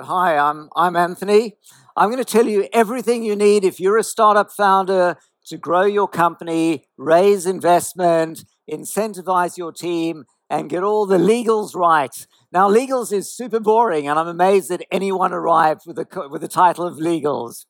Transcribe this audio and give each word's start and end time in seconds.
Hi, 0.00 0.38
I'm, 0.38 0.70
I'm 0.74 0.96
Anthony. 0.96 1.56
I'm 1.96 2.10
going 2.10 2.22
to 2.22 2.30
tell 2.30 2.46
you 2.46 2.66
everything 2.72 3.22
you 3.22 3.36
need 3.36 3.62
if 3.62 3.78
you're 3.78 3.98
a 3.98 4.02
startup 4.02 4.50
founder 4.50 5.18
to 5.46 5.58
grow 5.58 5.82
your 5.82 6.08
company, 6.08 6.86
raise 6.96 7.44
investment, 7.44 8.44
incentivize 8.70 9.58
your 9.58 9.70
team, 9.70 10.24
and 10.48 10.70
get 10.70 10.82
all 10.82 11.04
the 11.04 11.18
legals 11.18 11.74
right. 11.74 12.26
Now, 12.50 12.70
legals 12.70 13.12
is 13.12 13.34
super 13.34 13.60
boring, 13.60 14.08
and 14.08 14.18
I'm 14.18 14.28
amazed 14.28 14.70
that 14.70 14.86
anyone 14.90 15.34
arrived 15.34 15.82
with 15.86 15.96
the, 15.96 16.28
with 16.30 16.40
the 16.40 16.48
title 16.48 16.86
of 16.86 16.96
legals. 16.96 17.66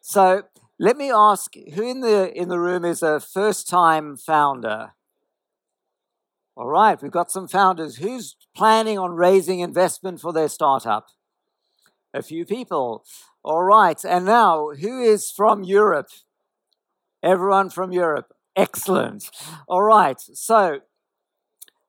So, 0.00 0.44
let 0.78 0.96
me 0.96 1.10
ask 1.10 1.52
who 1.74 1.82
in 1.82 2.00
the, 2.00 2.32
in 2.34 2.48
the 2.48 2.58
room 2.58 2.86
is 2.86 3.02
a 3.02 3.20
first 3.20 3.68
time 3.68 4.16
founder? 4.16 4.94
All 6.56 6.68
right, 6.68 7.00
we've 7.02 7.12
got 7.12 7.30
some 7.30 7.48
founders. 7.48 7.96
Who's 7.96 8.34
planning 8.56 8.98
on 8.98 9.12
raising 9.12 9.60
investment 9.60 10.22
for 10.22 10.32
their 10.32 10.48
startup? 10.48 11.08
A 12.16 12.22
few 12.22 12.46
people. 12.46 13.04
All 13.44 13.62
right, 13.62 14.02
and 14.02 14.24
now 14.24 14.70
who 14.70 15.02
is 15.02 15.30
from 15.30 15.64
Europe? 15.64 16.08
Everyone 17.22 17.68
from 17.68 17.92
Europe. 17.92 18.32
Excellent. 18.56 19.28
All 19.68 19.82
right, 19.82 20.18
so 20.18 20.80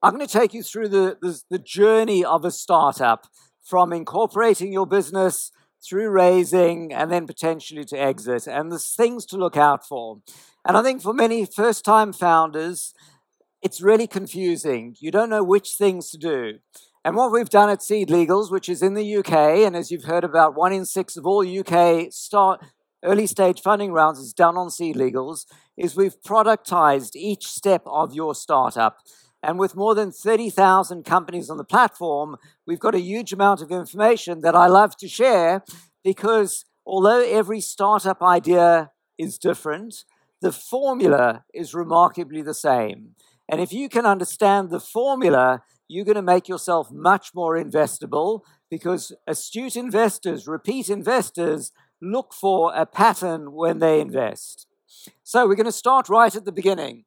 I'm 0.03 0.13
going 0.13 0.27
to 0.27 0.31
take 0.31 0.53
you 0.53 0.63
through 0.63 0.89
the, 0.89 1.17
the, 1.21 1.41
the 1.49 1.59
journey 1.59 2.25
of 2.25 2.43
a 2.43 2.51
startup 2.51 3.27
from 3.63 3.93
incorporating 3.93 4.73
your 4.73 4.85
business 4.85 5.49
through 5.81 6.09
raising 6.09 6.93
and 6.93 7.09
then 7.09 7.25
potentially 7.25 7.85
to 7.85 7.97
exit. 7.97 8.47
And 8.47 8.69
there's 8.69 8.93
things 8.93 9.25
to 9.27 9.37
look 9.37 9.55
out 9.55 9.87
for. 9.87 10.19
And 10.65 10.75
I 10.75 10.83
think 10.83 11.01
for 11.01 11.13
many 11.13 11.45
first 11.45 11.85
time 11.85 12.11
founders, 12.11 12.93
it's 13.61 13.81
really 13.81 14.07
confusing. 14.07 14.97
You 14.99 15.09
don't 15.09 15.29
know 15.29 15.43
which 15.43 15.75
things 15.77 16.09
to 16.09 16.17
do. 16.17 16.59
And 17.07 17.15
what 17.15 17.31
we've 17.31 17.47
done 17.47 17.69
at 17.69 17.79
SeedLegals, 17.79 18.51
which 18.51 18.67
is 18.67 18.83
in 18.83 18.93
the 18.93 19.15
UK, 19.15 19.31
and 19.31 19.77
as 19.77 19.91
you've 19.91 20.03
heard 20.03 20.25
about, 20.25 20.57
one 20.57 20.73
in 20.73 20.83
six 20.83 21.15
of 21.15 21.25
all 21.25 21.39
UK 21.39 22.11
start 22.11 22.61
early 23.01 23.25
stage 23.25 23.61
funding 23.61 23.93
rounds 23.93 24.19
is 24.19 24.33
done 24.33 24.57
on 24.57 24.67
SeedLegals, 24.67 25.45
is 25.77 25.95
we've 25.95 26.21
productized 26.21 27.15
each 27.15 27.47
step 27.47 27.81
of 27.85 28.13
your 28.13 28.35
startup. 28.35 28.97
And 29.41 29.57
with 29.57 29.73
more 29.73 29.95
than 29.95 30.11
30,000 30.11 31.05
companies 31.05 31.49
on 31.49 31.55
the 31.55 31.63
platform, 31.63 32.35
we've 32.65 32.77
got 32.77 32.93
a 32.93 32.99
huge 32.99 33.31
amount 33.31 33.61
of 33.61 33.71
information 33.71 34.41
that 34.41 34.53
I 34.53 34.67
love 34.67 34.97
to 34.97 35.07
share 35.07 35.63
because 36.03 36.65
although 36.85 37.21
every 37.21 37.61
startup 37.61 38.21
idea 38.21 38.91
is 39.17 39.37
different, 39.37 40.03
the 40.41 40.51
formula 40.51 41.45
is 41.53 41.73
remarkably 41.73 42.41
the 42.41 42.53
same. 42.53 43.15
And 43.47 43.61
if 43.61 43.71
you 43.71 43.87
can 43.87 44.05
understand 44.05 44.71
the 44.71 44.81
formula, 44.81 45.61
you're 45.87 46.05
going 46.05 46.15
to 46.15 46.21
make 46.21 46.47
yourself 46.47 46.91
much 46.91 47.33
more 47.33 47.55
investable 47.55 48.41
because 48.69 49.13
astute 49.25 49.75
investors, 49.75 50.47
repeat 50.47 50.89
investors, 50.89 51.71
look 52.01 52.33
for 52.33 52.73
a 52.75 52.85
pattern 52.85 53.53
when 53.53 53.79
they 53.79 53.99
invest. 53.99 54.67
So 55.23 55.47
we're 55.47 55.55
going 55.55 55.65
to 55.65 55.71
start 55.71 56.09
right 56.09 56.35
at 56.35 56.45
the 56.45 56.51
beginning, 56.51 57.05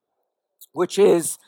which 0.72 0.98
is 0.98 1.38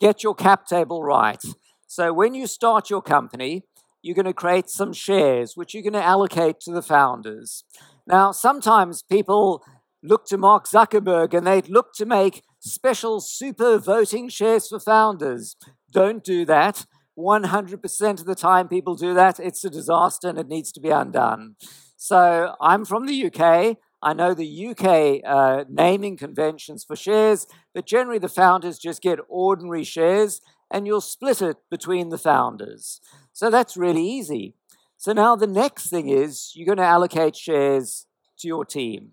get 0.00 0.22
your 0.22 0.34
cap 0.34 0.66
table 0.66 1.02
right. 1.02 1.42
So 1.86 2.12
when 2.12 2.34
you 2.34 2.46
start 2.46 2.90
your 2.90 3.02
company, 3.02 3.62
you're 4.02 4.14
going 4.14 4.26
to 4.26 4.34
create 4.34 4.68
some 4.68 4.92
shares, 4.92 5.56
which 5.56 5.72
you're 5.72 5.82
going 5.82 5.94
to 5.94 6.02
allocate 6.02 6.60
to 6.60 6.72
the 6.72 6.82
founders. 6.82 7.64
Now, 8.06 8.32
sometimes 8.32 9.02
people 9.02 9.64
look 10.02 10.26
to 10.26 10.36
Mark 10.36 10.66
Zuckerberg 10.66 11.32
and 11.32 11.46
they'd 11.46 11.70
look 11.70 11.94
to 11.94 12.04
make 12.04 12.42
special 12.60 13.20
super 13.20 13.78
voting 13.78 14.28
shares 14.28 14.68
for 14.68 14.78
founders. 14.78 15.56
Don't 15.94 16.24
do 16.24 16.44
that. 16.44 16.86
100% 17.16 18.20
of 18.20 18.26
the 18.26 18.34
time 18.34 18.66
people 18.66 18.96
do 18.96 19.14
that, 19.14 19.38
it's 19.38 19.64
a 19.64 19.70
disaster 19.70 20.28
and 20.28 20.38
it 20.38 20.48
needs 20.48 20.72
to 20.72 20.80
be 20.80 20.90
undone. 20.90 21.54
So 21.96 22.56
I'm 22.60 22.84
from 22.84 23.06
the 23.06 23.26
UK. 23.26 23.76
I 24.02 24.12
know 24.12 24.34
the 24.34 24.66
UK 24.68 25.22
uh, 25.24 25.64
naming 25.68 26.16
conventions 26.16 26.84
for 26.84 26.96
shares, 26.96 27.46
but 27.72 27.86
generally 27.86 28.18
the 28.18 28.28
founders 28.28 28.78
just 28.78 29.00
get 29.00 29.20
ordinary 29.28 29.84
shares 29.84 30.40
and 30.70 30.86
you'll 30.86 31.00
split 31.00 31.40
it 31.40 31.58
between 31.70 32.08
the 32.08 32.18
founders. 32.18 33.00
So 33.32 33.48
that's 33.48 33.76
really 33.76 34.04
easy. 34.04 34.56
So 34.98 35.12
now 35.12 35.36
the 35.36 35.46
next 35.46 35.88
thing 35.88 36.08
is 36.08 36.52
you're 36.56 36.66
going 36.66 36.78
to 36.78 36.84
allocate 36.84 37.36
shares 37.36 38.06
to 38.40 38.48
your 38.48 38.64
team. 38.64 39.12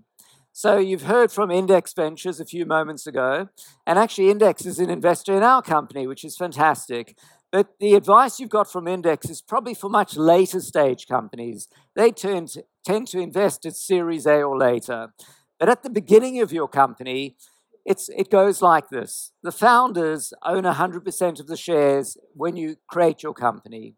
So 0.53 0.78
you've 0.78 1.03
heard 1.03 1.31
from 1.31 1.50
Index 1.50 1.94
Ventures 1.94 2.41
a 2.41 2.45
few 2.45 2.66
moments 2.66 3.07
ago, 3.07 3.47
and 3.88 3.97
actually 3.97 4.29
Index 4.29 4.66
is 4.66 4.79
an 4.79 4.89
investor 4.89 5.34
in 5.35 5.44
our 5.44 5.62
company, 5.62 6.06
which 6.07 6.25
is 6.25 6.35
fantastic. 6.35 7.17
But 7.53 7.79
the 7.79 7.95
advice 7.95 8.39
you've 8.39 8.50
got 8.50 8.69
from 8.69 8.88
Index 8.88 9.29
is 9.29 9.41
probably 9.41 9.73
for 9.73 9.90
much 9.90 10.17
later 10.17 10.59
stage 10.59 11.07
companies. 11.07 11.69
They 11.95 12.11
tend 12.11 12.50
to, 12.50 12.66
tend 12.85 13.07
to 13.09 13.19
invest 13.19 13.66
at 13.66 13.75
Series 13.78 14.25
A 14.25 14.41
or 14.41 14.57
later. 14.57 15.13
But 15.57 15.69
at 15.69 15.84
the 15.84 15.90
beginning 15.90 16.41
of 16.41 16.51
your 16.51 16.67
company, 16.67 17.38
it's, 17.85 18.09
it 18.09 18.29
goes 18.29 18.61
like 18.61 18.90
this 18.90 19.31
the 19.41 19.51
founders 19.51 20.34
own 20.44 20.63
100% 20.63 21.40
of 21.40 21.47
the 21.47 21.57
shares 21.57 22.17
when 22.34 22.57
you 22.57 22.75
create 22.88 23.23
your 23.23 23.34
company. 23.34 23.95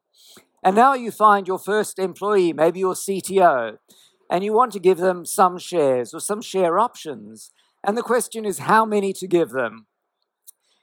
And 0.64 0.76
now 0.76 0.94
you 0.94 1.12
find 1.12 1.48
your 1.48 1.60
first 1.60 2.00
employee, 2.00 2.54
maybe 2.54 2.80
your 2.80 2.94
CTO, 2.94 3.78
and 4.30 4.44
you 4.44 4.54
want 4.54 4.72
to 4.74 4.80
give 4.80 4.98
them 4.98 5.26
some 5.26 5.58
shares 5.58 6.14
or 6.14 6.20
some 6.20 6.42
share 6.42 6.80
options. 6.80 7.52
And 7.84 7.98
the 7.98 8.04
question 8.04 8.46
is 8.46 8.60
how 8.60 8.86
many 8.86 9.14
to 9.14 9.28
give 9.28 9.50
them? 9.50 9.88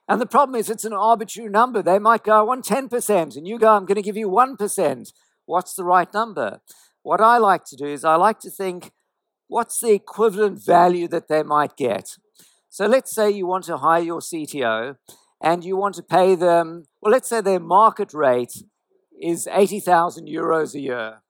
And 0.08 0.20
the 0.20 0.26
problem 0.26 0.56
is 0.56 0.68
it's 0.68 0.84
an 0.84 0.92
arbitrary 0.92 1.48
number. 1.48 1.82
They 1.82 1.98
might 1.98 2.24
go, 2.24 2.38
I 2.38 2.42
want 2.42 2.64
10%, 2.64 3.36
and 3.36 3.46
you 3.46 3.58
go, 3.58 3.68
I'm 3.68 3.86
going 3.86 3.94
to 3.96 4.02
give 4.02 4.16
you 4.16 4.28
1%. 4.28 5.12
What's 5.46 5.74
the 5.74 5.84
right 5.84 6.12
number? 6.12 6.60
What 7.02 7.20
I 7.20 7.38
like 7.38 7.64
to 7.66 7.76
do 7.76 7.86
is 7.86 8.04
I 8.04 8.16
like 8.16 8.40
to 8.40 8.50
think, 8.50 8.90
what's 9.46 9.80
the 9.80 9.92
equivalent 9.92 10.64
value 10.64 11.08
that 11.08 11.28
they 11.28 11.42
might 11.42 11.76
get? 11.76 12.16
So 12.68 12.86
let's 12.86 13.14
say 13.14 13.30
you 13.30 13.46
want 13.46 13.64
to 13.64 13.78
hire 13.78 14.02
your 14.02 14.20
CTO 14.20 14.96
and 15.40 15.64
you 15.64 15.76
want 15.76 15.94
to 15.96 16.02
pay 16.02 16.34
them, 16.34 16.84
well, 17.00 17.12
let's 17.12 17.28
say 17.28 17.40
their 17.40 17.60
market 17.60 18.12
rate 18.12 18.52
is 19.20 19.48
80,000 19.50 20.28
euros 20.28 20.74
a 20.74 20.80
year. 20.80 21.22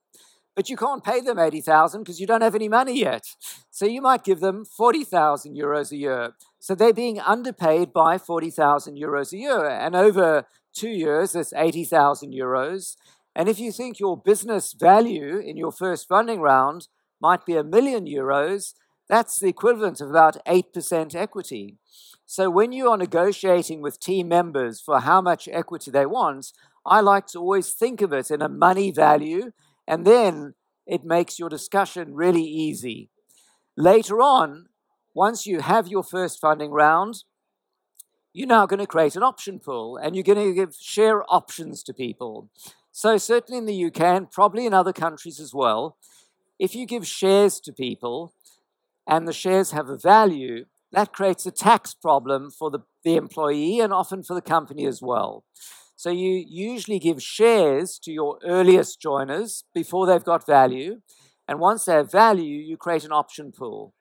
But 0.56 0.68
you 0.68 0.76
can't 0.76 1.04
pay 1.04 1.20
them 1.20 1.38
80,000 1.38 2.02
because 2.02 2.20
you 2.20 2.26
don't 2.26 2.42
have 2.42 2.54
any 2.54 2.68
money 2.68 2.98
yet. 2.98 3.24
So 3.70 3.86
you 3.86 4.02
might 4.02 4.24
give 4.24 4.40
them 4.40 4.64
40,000 4.64 5.56
euros 5.56 5.92
a 5.92 5.96
year. 5.96 6.32
So 6.58 6.74
they're 6.74 6.92
being 6.92 7.20
underpaid 7.20 7.92
by 7.92 8.18
40,000 8.18 8.98
euros 8.98 9.32
a 9.32 9.38
year. 9.38 9.66
And 9.66 9.94
over 9.94 10.46
two 10.74 10.90
years, 10.90 11.32
that's 11.32 11.52
80,000 11.52 12.32
euros. 12.32 12.96
And 13.34 13.48
if 13.48 13.60
you 13.60 13.72
think 13.72 14.00
your 14.00 14.16
business 14.16 14.72
value 14.72 15.38
in 15.38 15.56
your 15.56 15.72
first 15.72 16.08
funding 16.08 16.40
round 16.40 16.88
might 17.20 17.46
be 17.46 17.56
a 17.56 17.64
million 17.64 18.06
euros, 18.06 18.74
that's 19.08 19.38
the 19.38 19.48
equivalent 19.48 20.00
of 20.00 20.10
about 20.10 20.44
8% 20.46 21.14
equity. 21.14 21.78
So 22.26 22.48
when 22.48 22.70
you 22.70 22.88
are 22.88 22.96
negotiating 22.96 23.82
with 23.82 23.98
team 23.98 24.28
members 24.28 24.80
for 24.80 25.00
how 25.00 25.20
much 25.20 25.48
equity 25.50 25.90
they 25.90 26.06
want, 26.06 26.52
I 26.86 27.00
like 27.00 27.26
to 27.28 27.38
always 27.38 27.72
think 27.72 28.02
of 28.02 28.12
it 28.12 28.30
in 28.30 28.40
a 28.40 28.48
money 28.48 28.90
value, 28.90 29.50
and 29.86 30.06
then 30.06 30.54
it 30.86 31.04
makes 31.04 31.38
your 31.38 31.48
discussion 31.48 32.14
really 32.14 32.42
easy. 32.42 33.10
Later 33.76 34.20
on, 34.20 34.66
once 35.14 35.46
you 35.46 35.60
have 35.60 35.88
your 35.88 36.02
first 36.02 36.40
funding 36.40 36.70
round, 36.70 37.24
you're 38.32 38.46
now 38.46 38.66
going 38.66 38.80
to 38.80 38.86
create 38.86 39.16
an 39.16 39.22
option 39.22 39.58
pool 39.58 39.96
and 39.96 40.14
you're 40.14 40.22
going 40.24 40.48
to 40.48 40.54
give 40.54 40.74
share 40.74 41.24
options 41.32 41.82
to 41.82 41.94
people. 41.94 42.48
So, 42.92 43.18
certainly 43.18 43.58
in 43.58 43.66
the 43.66 43.84
UK 43.86 44.00
and 44.00 44.30
probably 44.30 44.66
in 44.66 44.74
other 44.74 44.92
countries 44.92 45.40
as 45.40 45.54
well, 45.54 45.96
if 46.58 46.74
you 46.74 46.86
give 46.86 47.06
shares 47.06 47.60
to 47.60 47.72
people 47.72 48.34
and 49.06 49.26
the 49.26 49.32
shares 49.32 49.70
have 49.70 49.88
a 49.88 49.96
value, 49.96 50.66
that 50.92 51.12
creates 51.12 51.46
a 51.46 51.50
tax 51.50 51.94
problem 51.94 52.50
for 52.50 52.70
the, 52.70 52.80
the 53.04 53.16
employee 53.16 53.80
and 53.80 53.92
often 53.92 54.22
for 54.22 54.34
the 54.34 54.42
company 54.42 54.86
as 54.86 55.00
well. 55.00 55.44
So, 56.02 56.08
you 56.08 56.42
usually 56.48 56.98
give 56.98 57.22
shares 57.22 57.98
to 58.04 58.10
your 58.10 58.38
earliest 58.42 59.02
joiners 59.02 59.64
before 59.74 60.06
they've 60.06 60.24
got 60.24 60.46
value. 60.46 61.02
And 61.46 61.60
once 61.60 61.84
they 61.84 61.92
have 61.92 62.10
value, 62.10 62.56
you 62.58 62.78
create 62.78 63.04
an 63.04 63.12
option 63.12 63.52
pool. 63.52 63.92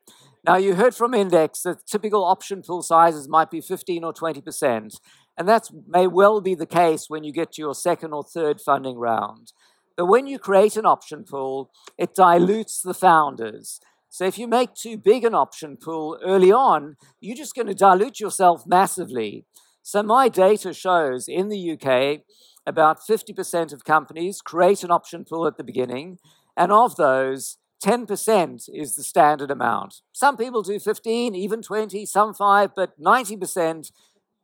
Now, 0.48 0.56
you 0.56 0.76
heard 0.76 0.96
from 0.96 1.14
Index 1.14 1.64
that 1.64 1.86
typical 1.86 2.24
option 2.24 2.62
pool 2.62 2.84
sizes 2.84 3.28
might 3.28 3.52
be 3.52 3.60
15 3.60 4.06
or 4.06 4.14
20%. 4.14 4.96
And 5.38 5.50
that 5.50 5.70
may 5.86 6.08
well 6.08 6.40
be 6.40 6.56
the 6.56 6.66
case 6.66 7.10
when 7.10 7.26
you 7.26 7.34
get 7.34 7.52
to 7.52 7.62
your 7.62 7.76
second 7.76 8.14
or 8.14 8.24
third 8.24 8.62
funding 8.62 8.98
round. 8.98 9.52
But 9.98 10.06
when 10.06 10.26
you 10.26 10.40
create 10.40 10.78
an 10.78 10.86
option 10.86 11.26
pool, 11.26 11.70
it 11.98 12.16
dilutes 12.16 12.82
the 12.82 12.94
founders. 12.94 13.82
So 14.08 14.24
if 14.24 14.38
you 14.38 14.48
make 14.48 14.74
too 14.74 14.98
big 14.98 15.26
an 15.26 15.36
option 15.36 15.76
pool 15.76 16.18
early 16.24 16.54
on, 16.54 16.96
you're 17.20 17.36
just 17.36 17.56
going 17.56 17.68
to 17.68 17.76
dilute 17.76 18.22
yourself 18.22 18.64
massively. 18.66 19.44
So 19.90 20.04
my 20.04 20.30
data 20.30 20.72
shows 20.72 21.28
in 21.28 21.50
the 21.50 21.72
UK, 21.72 22.20
about 22.64 23.00
50% 23.00 23.74
of 23.74 23.84
companies 23.84 24.40
create 24.40 24.84
an 24.84 24.92
option 24.92 25.26
pool 25.26 25.48
at 25.48 25.58
the 25.58 25.64
beginning, 25.64 26.20
and 26.56 26.72
of 26.72 26.96
those, 26.96 27.58
10% 27.84 28.70
is 28.72 28.94
the 28.94 29.02
standard 29.02 29.50
amount. 29.50 30.02
Some 30.12 30.38
people 30.38 30.62
do 30.62 30.78
15, 30.78 31.34
even 31.34 31.64
20, 31.64 32.06
some 32.06 32.36
5, 32.36 32.76
but 32.76 33.02
90% 33.02 33.92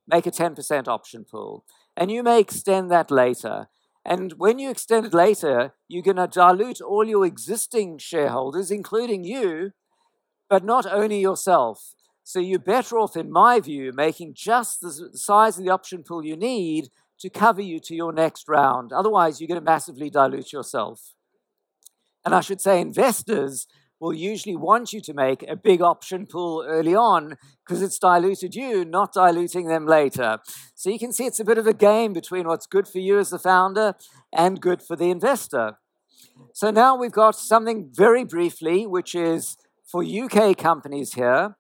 make 0.08 0.26
a 0.26 0.32
10% 0.32 0.88
option 0.88 1.24
pool. 1.24 1.64
And 1.96 2.10
you 2.10 2.24
may 2.24 2.40
extend 2.40 2.90
that 2.90 3.12
later. 3.12 3.68
And 4.04 4.34
when 4.40 4.58
you 4.58 4.72
extend 4.72 5.06
it 5.06 5.14
later, 5.14 5.76
you're 5.88 6.02
going 6.02 6.16
to 6.16 6.26
dilute 6.26 6.82
all 6.82 7.06
your 7.06 7.24
existing 7.24 8.00
shareholders, 8.00 8.72
including 8.72 9.24
you, 9.24 9.74
but 10.50 10.64
not 10.64 10.88
only 10.88 11.20
yourself. 11.20 11.94
So 12.27 12.39
you're 12.39 12.57
better 12.57 12.98
off, 12.98 13.16
in 13.16 13.31
my 13.31 13.60
view, 13.60 13.94
making 13.94 14.33
just 14.33 14.81
the 14.81 15.12
size 15.13 15.60
of 15.60 15.63
the 15.63 15.69
option 15.69 16.01
pool 16.01 16.25
you 16.25 16.36
need 16.36 16.89
to 17.19 17.30
cover 17.30 17.62
you 17.62 17.80
to 17.81 17.94
your 17.94 18.12
next 18.12 18.50
round. 18.50 18.92
Otherwise, 18.92 19.39
you're 19.39 19.48
going 19.48 19.60
to 19.60 19.63
massively 19.63 20.10
dilute 20.10 20.51
yourself. 20.51 21.13
And 22.25 22.33
I 22.33 22.42
should 22.42 22.60
say, 22.60 22.81
investors 22.81 23.68
will 24.00 24.12
usually 24.12 24.56
want 24.56 24.92
you 24.92 25.01
to 25.01 25.13
make 25.13 25.48
a 25.48 25.56
big 25.56 25.83
option 25.83 26.25
pool 26.25 26.66
early 26.68 26.95
on 26.95 27.38
because 27.63 27.83
it's 27.83 28.00
diluted 28.00 28.56
you, 28.56 28.83
not 28.83 29.13
diluting 29.13 29.68
them 29.68 29.86
later. 29.86 30.39
So 30.74 30.89
you 30.89 30.98
can 30.98 31.13
see 31.13 31.27
it's 31.27 31.39
a 31.39 31.45
bit 31.45 31.60
of 31.60 31.68
a 31.68 31.75
game 31.75 32.12
between 32.12 32.48
what's 32.48 32.66
good 32.66 32.88
for 32.88 32.98
you 32.98 33.19
as 33.19 33.30
the 33.30 33.38
founder 33.38 33.94
and 34.33 34.60
good 34.60 34.81
for 34.81 34.95
the 34.95 35.12
investor. 35.12 35.77
So 36.54 36.72
now 36.72 36.98
we've 36.98 37.12
got 37.12 37.36
something 37.36 37.92
very 37.94 38.24
briefly, 38.24 38.88
which 38.88 39.13
is 39.13 39.57
for 39.86 40.04
UK 40.04 40.57
companies 40.57 41.13
here. 41.13 41.56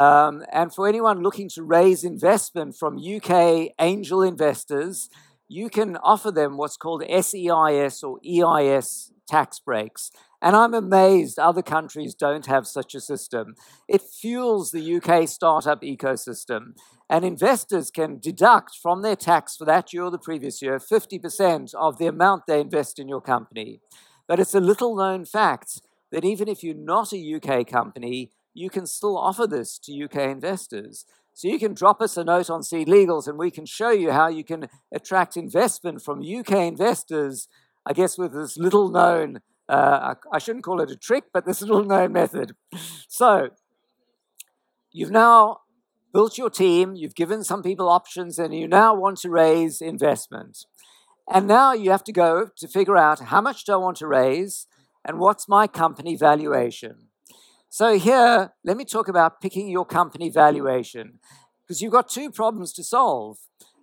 Um, 0.00 0.44
and 0.50 0.74
for 0.74 0.88
anyone 0.88 1.22
looking 1.22 1.50
to 1.50 1.62
raise 1.62 2.04
investment 2.04 2.74
from 2.74 2.96
UK 2.96 3.72
angel 3.78 4.22
investors, 4.22 5.10
you 5.46 5.68
can 5.68 5.98
offer 5.98 6.30
them 6.30 6.56
what's 6.56 6.78
called 6.78 7.04
SEIS 7.04 8.02
or 8.02 8.18
EIS 8.26 9.12
tax 9.28 9.60
breaks. 9.60 10.10
And 10.40 10.56
I'm 10.56 10.72
amazed 10.72 11.38
other 11.38 11.60
countries 11.60 12.14
don't 12.14 12.46
have 12.46 12.66
such 12.66 12.94
a 12.94 13.00
system. 13.00 13.56
It 13.88 14.00
fuels 14.00 14.70
the 14.70 14.96
UK 14.96 15.28
startup 15.28 15.82
ecosystem. 15.82 16.76
And 17.10 17.22
investors 17.22 17.90
can 17.90 18.20
deduct 18.20 18.76
from 18.82 19.02
their 19.02 19.16
tax 19.16 19.54
for 19.54 19.66
that 19.66 19.92
year 19.92 20.04
or 20.04 20.10
the 20.10 20.18
previous 20.18 20.62
year 20.62 20.78
50% 20.78 21.74
of 21.74 21.98
the 21.98 22.06
amount 22.06 22.46
they 22.46 22.60
invest 22.60 22.98
in 22.98 23.06
your 23.06 23.20
company. 23.20 23.80
But 24.26 24.40
it's 24.40 24.54
a 24.54 24.60
little 24.60 24.96
known 24.96 25.26
fact 25.26 25.82
that 26.10 26.24
even 26.24 26.48
if 26.48 26.64
you're 26.64 26.74
not 26.74 27.12
a 27.12 27.34
UK 27.34 27.66
company, 27.66 28.30
you 28.54 28.70
can 28.70 28.86
still 28.86 29.16
offer 29.16 29.46
this 29.46 29.78
to 29.78 30.04
UK 30.04 30.16
investors. 30.16 31.04
So 31.34 31.48
you 31.48 31.58
can 31.58 31.74
drop 31.74 32.00
us 32.00 32.16
a 32.16 32.24
note 32.24 32.50
on 32.50 32.60
SeedLegals 32.60 33.28
and 33.28 33.38
we 33.38 33.50
can 33.50 33.64
show 33.64 33.90
you 33.90 34.10
how 34.10 34.28
you 34.28 34.44
can 34.44 34.68
attract 34.92 35.36
investment 35.36 36.02
from 36.02 36.20
UK 36.20 36.52
investors, 36.52 37.48
I 37.86 37.92
guess, 37.92 38.18
with 38.18 38.32
this 38.32 38.56
little 38.58 38.90
known, 38.90 39.40
uh, 39.70 40.16
I 40.32 40.38
shouldn't 40.38 40.64
call 40.64 40.80
it 40.80 40.90
a 40.90 40.96
trick, 40.96 41.24
but 41.32 41.46
this 41.46 41.60
little 41.62 41.84
known 41.84 42.12
method. 42.12 42.56
So 43.08 43.50
you've 44.92 45.12
now 45.12 45.60
built 46.12 46.36
your 46.36 46.50
team, 46.50 46.96
you've 46.96 47.14
given 47.14 47.44
some 47.44 47.62
people 47.62 47.88
options, 47.88 48.38
and 48.38 48.52
you 48.52 48.66
now 48.66 48.94
want 48.94 49.18
to 49.18 49.30
raise 49.30 49.80
investment. 49.80 50.66
And 51.32 51.46
now 51.46 51.72
you 51.72 51.92
have 51.92 52.02
to 52.04 52.12
go 52.12 52.48
to 52.56 52.66
figure 52.66 52.96
out 52.96 53.20
how 53.20 53.40
much 53.40 53.64
do 53.64 53.72
I 53.72 53.76
want 53.76 53.98
to 53.98 54.08
raise 54.08 54.66
and 55.04 55.20
what's 55.20 55.48
my 55.48 55.68
company 55.68 56.16
valuation. 56.16 57.09
So, 57.72 57.96
here, 57.96 58.52
let 58.64 58.76
me 58.76 58.84
talk 58.84 59.06
about 59.06 59.40
picking 59.40 59.68
your 59.68 59.84
company 59.84 60.28
valuation 60.28 61.20
because 61.62 61.80
you've 61.80 61.92
got 61.92 62.08
two 62.08 62.28
problems 62.28 62.72
to 62.72 62.82
solve. 62.82 63.38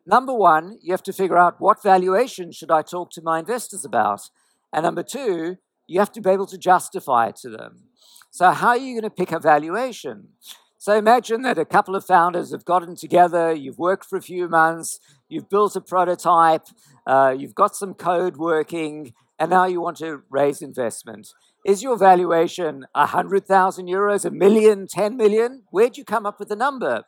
Number 0.05 0.33
one, 0.33 0.77
you 0.81 0.91
have 0.91 1.03
to 1.03 1.13
figure 1.13 1.37
out 1.37 1.61
what 1.61 1.81
valuation 1.81 2.51
should 2.51 2.69
I 2.69 2.81
talk 2.81 3.11
to 3.11 3.21
my 3.21 3.39
investors 3.39 3.85
about? 3.85 4.29
And 4.73 4.83
number 4.83 5.03
two, 5.03 5.55
you 5.87 5.99
have 5.99 6.11
to 6.11 6.21
be 6.21 6.29
able 6.29 6.47
to 6.47 6.57
justify 6.57 7.27
it 7.27 7.37
to 7.37 7.49
them. 7.49 7.83
So, 8.29 8.51
how 8.51 8.69
are 8.69 8.77
you 8.77 8.93
going 8.99 9.09
to 9.09 9.09
pick 9.09 9.31
a 9.31 9.39
valuation? 9.39 10.31
So, 10.77 10.93
imagine 10.93 11.43
that 11.43 11.57
a 11.57 11.63
couple 11.63 11.95
of 11.95 12.03
founders 12.03 12.51
have 12.51 12.65
gotten 12.65 12.97
together, 12.97 13.53
you've 13.53 13.79
worked 13.79 14.05
for 14.05 14.17
a 14.17 14.21
few 14.21 14.49
months, 14.49 14.99
you've 15.29 15.47
built 15.47 15.77
a 15.77 15.81
prototype, 15.81 16.67
uh, 17.05 17.33
you've 17.37 17.55
got 17.55 17.73
some 17.73 17.93
code 17.93 18.35
working, 18.35 19.13
and 19.39 19.49
now 19.49 19.65
you 19.65 19.79
want 19.79 19.95
to 19.99 20.23
raise 20.29 20.61
investment. 20.61 21.29
Is 21.67 21.83
your 21.83 21.97
valuation 21.97 22.85
100,000 22.93 23.87
euros, 23.87 24.23
a 24.23 24.31
million, 24.31 24.87
10 24.87 25.17
million? 25.17 25.63
Where'd 25.69 25.97
you 25.97 26.05
come 26.05 26.25
up 26.25 26.39
with 26.39 26.47
the 26.47 26.55
number? 26.55 27.03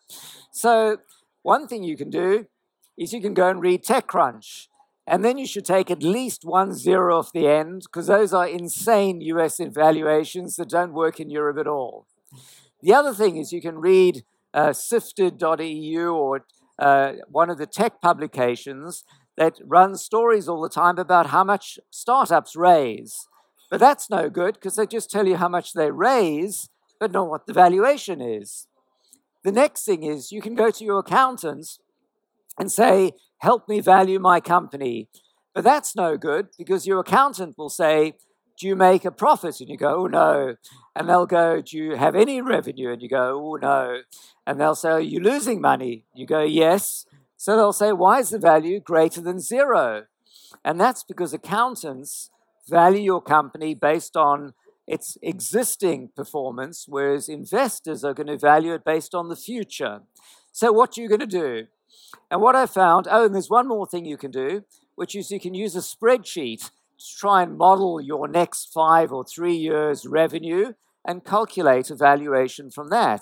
So, 0.51 0.97
one 1.43 1.65
thing 1.65 1.83
you 1.83 1.95
can 1.95 2.09
do 2.09 2.45
is 2.97 3.13
you 3.13 3.21
can 3.21 3.33
go 3.33 3.47
and 3.47 3.61
read 3.61 3.85
TechCrunch. 3.85 4.67
And 5.07 5.23
then 5.23 5.37
you 5.37 5.47
should 5.47 5.63
take 5.63 5.89
at 5.89 6.03
least 6.03 6.43
one 6.43 6.73
zero 6.73 7.19
off 7.19 7.31
the 7.31 7.47
end, 7.47 7.83
because 7.83 8.07
those 8.07 8.33
are 8.33 8.45
insane 8.45 9.21
US 9.21 9.61
valuations 9.61 10.57
that 10.57 10.67
don't 10.67 10.91
work 10.91 11.21
in 11.21 11.29
Europe 11.29 11.57
at 11.57 11.65
all. 11.65 12.05
The 12.81 12.93
other 12.93 13.13
thing 13.13 13.37
is 13.37 13.53
you 13.53 13.61
can 13.61 13.79
read 13.79 14.25
uh, 14.53 14.73
sifted.eu 14.73 16.09
or 16.09 16.45
uh, 16.77 17.13
one 17.29 17.49
of 17.49 17.59
the 17.59 17.65
tech 17.65 18.01
publications 18.01 19.05
that 19.37 19.53
runs 19.63 20.03
stories 20.03 20.49
all 20.49 20.61
the 20.61 20.67
time 20.67 20.97
about 20.97 21.27
how 21.27 21.45
much 21.45 21.79
startups 21.91 22.57
raise. 22.57 23.29
But 23.69 23.79
that's 23.79 24.09
no 24.09 24.29
good 24.29 24.55
because 24.55 24.75
they 24.75 24.87
just 24.87 25.11
tell 25.11 25.27
you 25.27 25.37
how 25.37 25.47
much 25.47 25.73
they 25.73 25.91
raise, 25.91 26.69
but 26.99 27.11
not 27.11 27.29
what 27.29 27.45
the 27.45 27.53
valuation 27.53 28.21
is. 28.21 28.67
The 29.43 29.51
next 29.51 29.85
thing 29.85 30.03
is 30.03 30.31
you 30.31 30.41
can 30.41 30.55
go 30.55 30.69
to 30.69 30.83
your 30.83 30.99
accountants 30.99 31.79
and 32.57 32.71
say, 32.71 33.11
Help 33.39 33.69
me 33.69 33.79
value 33.79 34.19
my 34.19 34.41
company. 34.41 35.07
But 35.55 35.63
that's 35.63 35.95
no 35.95 36.17
good 36.17 36.49
because 36.57 36.85
your 36.85 36.99
accountant 36.99 37.57
will 37.57 37.69
say, 37.69 38.15
Do 38.59 38.67
you 38.67 38.75
make 38.75 39.05
a 39.05 39.11
profit? 39.11 39.61
And 39.61 39.69
you 39.69 39.77
go, 39.77 40.03
Oh, 40.03 40.07
no. 40.07 40.55
And 40.95 41.07
they'll 41.07 41.25
go, 41.25 41.61
Do 41.61 41.77
you 41.77 41.95
have 41.95 42.15
any 42.15 42.41
revenue? 42.41 42.91
And 42.91 43.01
you 43.01 43.07
go, 43.07 43.39
Oh, 43.39 43.55
no. 43.55 44.01
And 44.45 44.59
they'll 44.59 44.75
say, 44.75 44.89
Are 44.89 44.99
you 44.99 45.19
losing 45.19 45.61
money? 45.61 46.05
You 46.13 46.25
go, 46.25 46.41
Yes. 46.41 47.05
So 47.37 47.55
they'll 47.55 47.71
say, 47.71 47.93
Why 47.93 48.19
is 48.19 48.31
the 48.31 48.39
value 48.39 48.81
greater 48.81 49.21
than 49.21 49.39
zero? 49.39 50.05
And 50.65 50.81
that's 50.81 51.03
because 51.03 51.33
accountants 51.33 52.29
value 52.69 53.01
your 53.01 53.21
company 53.21 53.73
based 53.73 54.15
on 54.15 54.53
its 54.87 55.17
existing 55.21 56.09
performance, 56.15 56.85
whereas 56.87 57.29
investors 57.29 58.03
are 58.03 58.13
going 58.13 58.27
to 58.27 58.37
value 58.37 58.73
it 58.73 58.83
based 58.83 59.13
on 59.13 59.29
the 59.29 59.35
future. 59.35 60.01
So, 60.51 60.71
what 60.71 60.97
are 60.97 61.01
you 61.01 61.07
going 61.07 61.19
to 61.19 61.27
do? 61.27 61.67
And 62.31 62.41
what 62.41 62.55
I 62.55 62.65
found, 62.65 63.07
oh, 63.09 63.25
and 63.25 63.35
there's 63.35 63.49
one 63.49 63.67
more 63.67 63.85
thing 63.85 64.05
you 64.05 64.17
can 64.17 64.31
do, 64.31 64.63
which 64.95 65.15
is 65.15 65.31
you 65.31 65.39
can 65.39 65.53
use 65.53 65.75
a 65.75 65.79
spreadsheet 65.79 66.71
to 66.99 67.15
try 67.17 67.43
and 67.43 67.57
model 67.57 68.01
your 68.01 68.27
next 68.27 68.73
five 68.73 69.11
or 69.11 69.23
three 69.23 69.55
years' 69.55 70.05
revenue 70.05 70.73
and 71.05 71.23
calculate 71.23 71.89
a 71.89 71.95
valuation 71.95 72.69
from 72.69 72.89
that. 72.89 73.21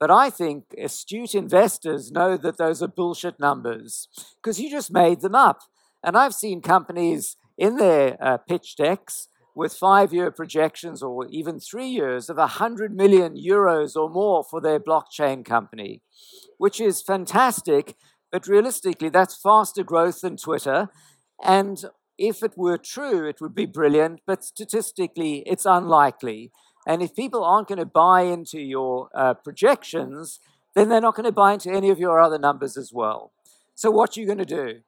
But 0.00 0.10
I 0.10 0.30
think 0.30 0.74
astute 0.76 1.34
investors 1.34 2.10
know 2.10 2.36
that 2.36 2.58
those 2.58 2.82
are 2.82 2.88
bullshit 2.88 3.38
numbers 3.38 4.08
because 4.42 4.60
you 4.60 4.70
just 4.70 4.92
made 4.92 5.20
them 5.20 5.34
up. 5.34 5.60
And 6.02 6.16
I've 6.16 6.34
seen 6.34 6.60
companies 6.60 7.36
in 7.56 7.76
their 7.76 8.16
uh, 8.20 8.36
pitch 8.38 8.76
decks 8.76 9.28
with 9.54 9.72
five 9.72 10.12
year 10.12 10.30
projections 10.30 11.02
or 11.02 11.26
even 11.28 11.60
three 11.60 11.86
years 11.86 12.28
of 12.28 12.36
100 12.36 12.94
million 12.94 13.36
euros 13.36 13.94
or 13.94 14.10
more 14.10 14.44
for 14.44 14.60
their 14.60 14.80
blockchain 14.80 15.44
company, 15.44 16.02
which 16.58 16.80
is 16.80 17.02
fantastic. 17.02 17.94
But 18.32 18.48
realistically, 18.48 19.10
that's 19.10 19.40
faster 19.40 19.84
growth 19.84 20.22
than 20.22 20.36
Twitter. 20.36 20.88
And 21.42 21.84
if 22.18 22.42
it 22.42 22.56
were 22.56 22.78
true, 22.78 23.28
it 23.28 23.40
would 23.40 23.54
be 23.54 23.66
brilliant. 23.66 24.20
But 24.26 24.42
statistically, 24.42 25.44
it's 25.46 25.66
unlikely. 25.66 26.50
And 26.86 27.00
if 27.00 27.14
people 27.14 27.44
aren't 27.44 27.68
going 27.68 27.78
to 27.78 27.86
buy 27.86 28.22
into 28.22 28.60
your 28.60 29.08
uh, 29.14 29.34
projections, 29.34 30.40
then 30.74 30.88
they're 30.88 31.00
not 31.00 31.14
going 31.14 31.24
to 31.24 31.32
buy 31.32 31.52
into 31.52 31.70
any 31.70 31.90
of 31.90 31.98
your 31.98 32.20
other 32.20 32.38
numbers 32.38 32.76
as 32.76 32.92
well. 32.92 33.32
So, 33.74 33.90
what 33.90 34.16
are 34.16 34.20
you 34.20 34.26
going 34.26 34.38
to 34.38 34.44
do? 34.44 34.80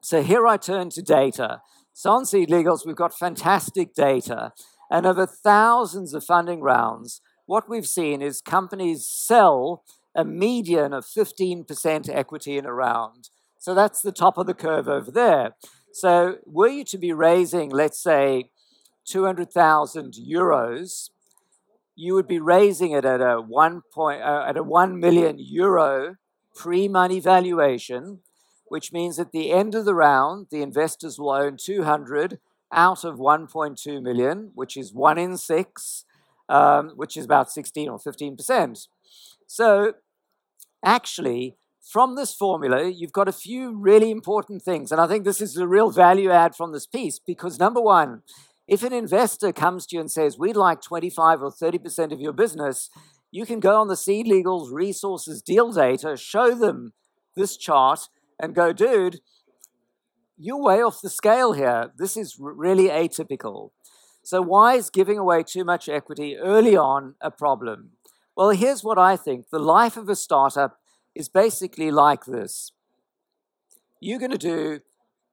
So, 0.00 0.22
here 0.22 0.46
I 0.46 0.56
turn 0.56 0.90
to 0.90 1.02
data. 1.02 1.60
So 1.92 2.10
on 2.10 2.24
SeedLegals, 2.24 2.86
we've 2.86 2.96
got 2.96 3.16
fantastic 3.16 3.94
data. 3.94 4.52
And 4.90 5.06
over 5.06 5.26
thousands 5.26 6.14
of 6.14 6.24
funding 6.24 6.60
rounds, 6.60 7.20
what 7.46 7.68
we've 7.68 7.86
seen 7.86 8.22
is 8.22 8.40
companies 8.40 9.06
sell 9.06 9.84
a 10.14 10.24
median 10.24 10.92
of 10.92 11.04
15% 11.04 12.08
equity 12.08 12.58
in 12.58 12.66
a 12.66 12.72
round. 12.72 13.30
So 13.58 13.74
that's 13.74 14.02
the 14.02 14.12
top 14.12 14.38
of 14.38 14.46
the 14.46 14.54
curve 14.54 14.88
over 14.88 15.10
there. 15.10 15.54
So 15.92 16.38
were 16.46 16.68
you 16.68 16.84
to 16.84 16.98
be 16.98 17.12
raising, 17.12 17.70
let's 17.70 18.02
say, 18.02 18.50
200,000 19.04 20.14
euros, 20.14 21.10
you 21.94 22.14
would 22.14 22.26
be 22.26 22.38
raising 22.38 22.92
it 22.92 23.04
at 23.04 23.20
a 23.20 23.40
one 23.40 23.82
point 23.92 24.22
uh, 24.22 24.44
at 24.48 24.56
a 24.56 24.62
one 24.62 24.98
million 24.98 25.36
euro 25.38 26.16
pre-money 26.54 27.20
valuation, 27.20 28.20
which 28.72 28.90
means 28.90 29.18
at 29.18 29.32
the 29.32 29.52
end 29.52 29.74
of 29.74 29.84
the 29.84 29.94
round, 29.94 30.46
the 30.50 30.62
investors 30.62 31.18
will 31.18 31.28
own 31.28 31.58
200 31.58 32.38
out 32.72 33.04
of 33.04 33.18
1.2 33.18 34.02
million, 34.02 34.50
which 34.54 34.78
is 34.78 34.94
one 34.94 35.18
in 35.18 35.36
six, 35.36 36.06
um, 36.48 36.92
which 36.96 37.14
is 37.14 37.26
about 37.26 37.52
16 37.52 37.90
or 37.90 37.98
15%. 37.98 38.88
So, 39.46 39.92
actually, 40.82 41.58
from 41.82 42.16
this 42.16 42.32
formula, 42.32 42.88
you've 42.88 43.12
got 43.12 43.28
a 43.28 43.32
few 43.46 43.76
really 43.76 44.10
important 44.10 44.62
things. 44.62 44.90
And 44.90 45.02
I 45.02 45.06
think 45.06 45.24
this 45.24 45.42
is 45.42 45.52
the 45.52 45.68
real 45.68 45.90
value 45.90 46.30
add 46.30 46.56
from 46.56 46.72
this 46.72 46.86
piece 46.86 47.18
because, 47.18 47.58
number 47.58 47.82
one, 47.82 48.22
if 48.66 48.82
an 48.82 48.94
investor 48.94 49.52
comes 49.52 49.84
to 49.88 49.96
you 49.96 50.00
and 50.00 50.10
says, 50.10 50.38
We'd 50.38 50.56
like 50.56 50.80
25 50.80 51.42
or 51.42 51.50
30% 51.50 52.10
of 52.10 52.22
your 52.22 52.32
business, 52.32 52.88
you 53.30 53.44
can 53.44 53.60
go 53.60 53.78
on 53.78 53.88
the 53.88 53.96
SeedLegals 53.96 54.72
Resources 54.72 55.42
deal 55.42 55.72
data, 55.72 56.16
show 56.16 56.54
them 56.54 56.94
this 57.36 57.58
chart, 57.58 58.08
and 58.40 58.54
go, 58.54 58.72
dude, 58.72 59.20
you're 60.36 60.60
way 60.60 60.82
off 60.82 61.00
the 61.02 61.10
scale 61.10 61.52
here. 61.52 61.92
This 61.96 62.16
is 62.16 62.36
really 62.38 62.88
atypical. 62.88 63.70
So, 64.22 64.40
why 64.40 64.74
is 64.74 64.90
giving 64.90 65.18
away 65.18 65.42
too 65.42 65.64
much 65.64 65.88
equity 65.88 66.36
early 66.36 66.76
on 66.76 67.14
a 67.20 67.30
problem? 67.30 67.90
Well, 68.36 68.50
here's 68.50 68.84
what 68.84 68.98
I 68.98 69.16
think 69.16 69.50
the 69.50 69.58
life 69.58 69.96
of 69.96 70.08
a 70.08 70.16
startup 70.16 70.78
is 71.14 71.28
basically 71.28 71.90
like 71.90 72.24
this 72.24 72.72
you're 74.00 74.18
going 74.18 74.32
to 74.32 74.38
do 74.38 74.80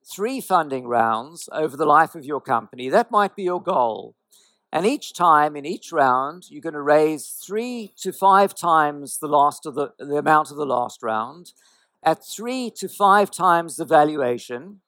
three 0.06 0.39
funding 0.39 0.88
rounds 0.88 1.50
over 1.51 1.75
the 1.75 1.86
life 1.86 2.13
of 2.13 2.24
your 2.24 2.39
company. 2.39 2.88
That 2.89 3.10
might 3.10 3.36
be 3.36 3.44
your 3.44 3.62
goal. 3.62 4.15
And 4.72 4.86
each 4.86 5.13
time 5.13 5.56
in 5.56 5.65
each 5.65 5.91
round, 5.91 6.46
you're 6.50 6.62
going 6.62 6.74
to 6.74 6.82
raise 6.82 7.29
three 7.44 7.94
to 7.98 8.13
five 8.13 8.53
times 8.53 9.18
the 9.18 9.27
last 9.27 9.65
of 9.65 9.74
the, 9.74 9.94
the 9.98 10.18
amount 10.18 10.51
of 10.51 10.58
the 10.58 10.65
last 10.65 11.01
round, 11.01 11.53
at 12.03 12.25
three 12.25 12.72
to 12.77 12.88
five 12.88 13.32
times 13.32 13.75
the 13.75 13.86
valuation, 13.86 14.82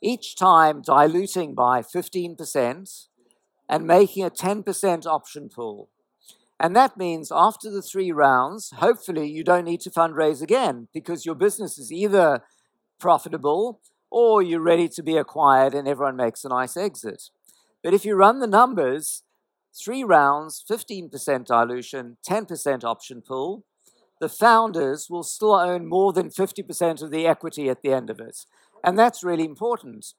each 0.00 0.36
time 0.36 0.82
diluting 0.82 1.54
by 1.54 1.80
15% 1.82 3.06
and 3.68 3.86
making 3.86 4.24
a 4.24 4.30
10% 4.30 5.06
option 5.06 5.48
pool. 5.48 5.88
And 6.58 6.76
that 6.76 6.96
means 6.96 7.32
after 7.34 7.70
the 7.70 7.82
three 7.82 8.12
rounds, 8.12 8.72
hopefully 8.76 9.28
you 9.28 9.42
don't 9.42 9.64
need 9.64 9.80
to 9.80 9.90
fundraise 9.90 10.42
again 10.42 10.88
because 10.92 11.26
your 11.26 11.34
business 11.34 11.76
is 11.76 11.90
either 11.90 12.44
profitable 13.00 13.80
or 14.10 14.42
you're 14.42 14.60
ready 14.60 14.88
to 14.88 15.02
be 15.02 15.16
acquired 15.16 15.74
and 15.74 15.88
everyone 15.88 16.16
makes 16.16 16.44
a 16.44 16.48
nice 16.48 16.76
exit. 16.76 17.30
But 17.82 17.94
if 17.94 18.04
you 18.04 18.14
run 18.14 18.38
the 18.38 18.46
numbers, 18.46 19.24
three 19.74 20.04
rounds, 20.04 20.62
15% 20.70 21.46
dilution, 21.46 22.16
10% 22.28 22.84
option 22.84 23.22
pool, 23.22 23.64
the 24.22 24.28
founders 24.28 25.10
will 25.10 25.24
still 25.24 25.52
own 25.52 25.84
more 25.84 26.12
than 26.12 26.30
50% 26.30 27.02
of 27.02 27.10
the 27.10 27.26
equity 27.26 27.68
at 27.68 27.82
the 27.82 27.92
end 27.92 28.08
of 28.08 28.20
it. 28.20 28.46
And 28.84 28.96
that's 28.96 29.24
really 29.24 29.44
important. 29.44 30.14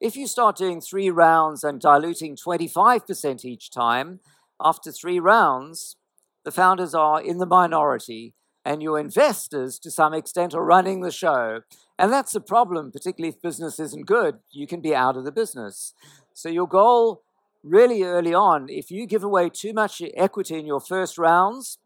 If 0.00 0.14
you 0.14 0.28
start 0.28 0.56
doing 0.56 0.80
three 0.80 1.10
rounds 1.10 1.64
and 1.64 1.80
diluting 1.80 2.36
25% 2.36 3.44
each 3.44 3.72
time, 3.72 4.20
after 4.60 4.92
three 4.92 5.18
rounds, 5.18 5.96
the 6.44 6.52
founders 6.52 6.94
are 6.94 7.20
in 7.20 7.38
the 7.38 7.46
minority, 7.46 8.32
and 8.64 8.80
your 8.80 8.96
investors, 8.96 9.80
to 9.80 9.90
some 9.90 10.14
extent, 10.14 10.54
are 10.54 10.64
running 10.64 11.00
the 11.00 11.10
show. 11.10 11.62
And 11.98 12.12
that's 12.12 12.36
a 12.36 12.40
problem, 12.40 12.92
particularly 12.92 13.34
if 13.34 13.42
business 13.42 13.80
isn't 13.80 14.06
good. 14.06 14.36
You 14.52 14.68
can 14.68 14.80
be 14.80 14.94
out 14.94 15.16
of 15.16 15.24
the 15.24 15.32
business. 15.32 15.94
So, 16.32 16.48
your 16.48 16.68
goal 16.68 17.22
really 17.64 18.04
early 18.04 18.34
on, 18.34 18.68
if 18.68 18.92
you 18.92 19.04
give 19.04 19.24
away 19.24 19.50
too 19.50 19.72
much 19.72 20.00
equity 20.14 20.60
in 20.60 20.64
your 20.66 20.80
first 20.80 21.18
rounds, 21.18 21.78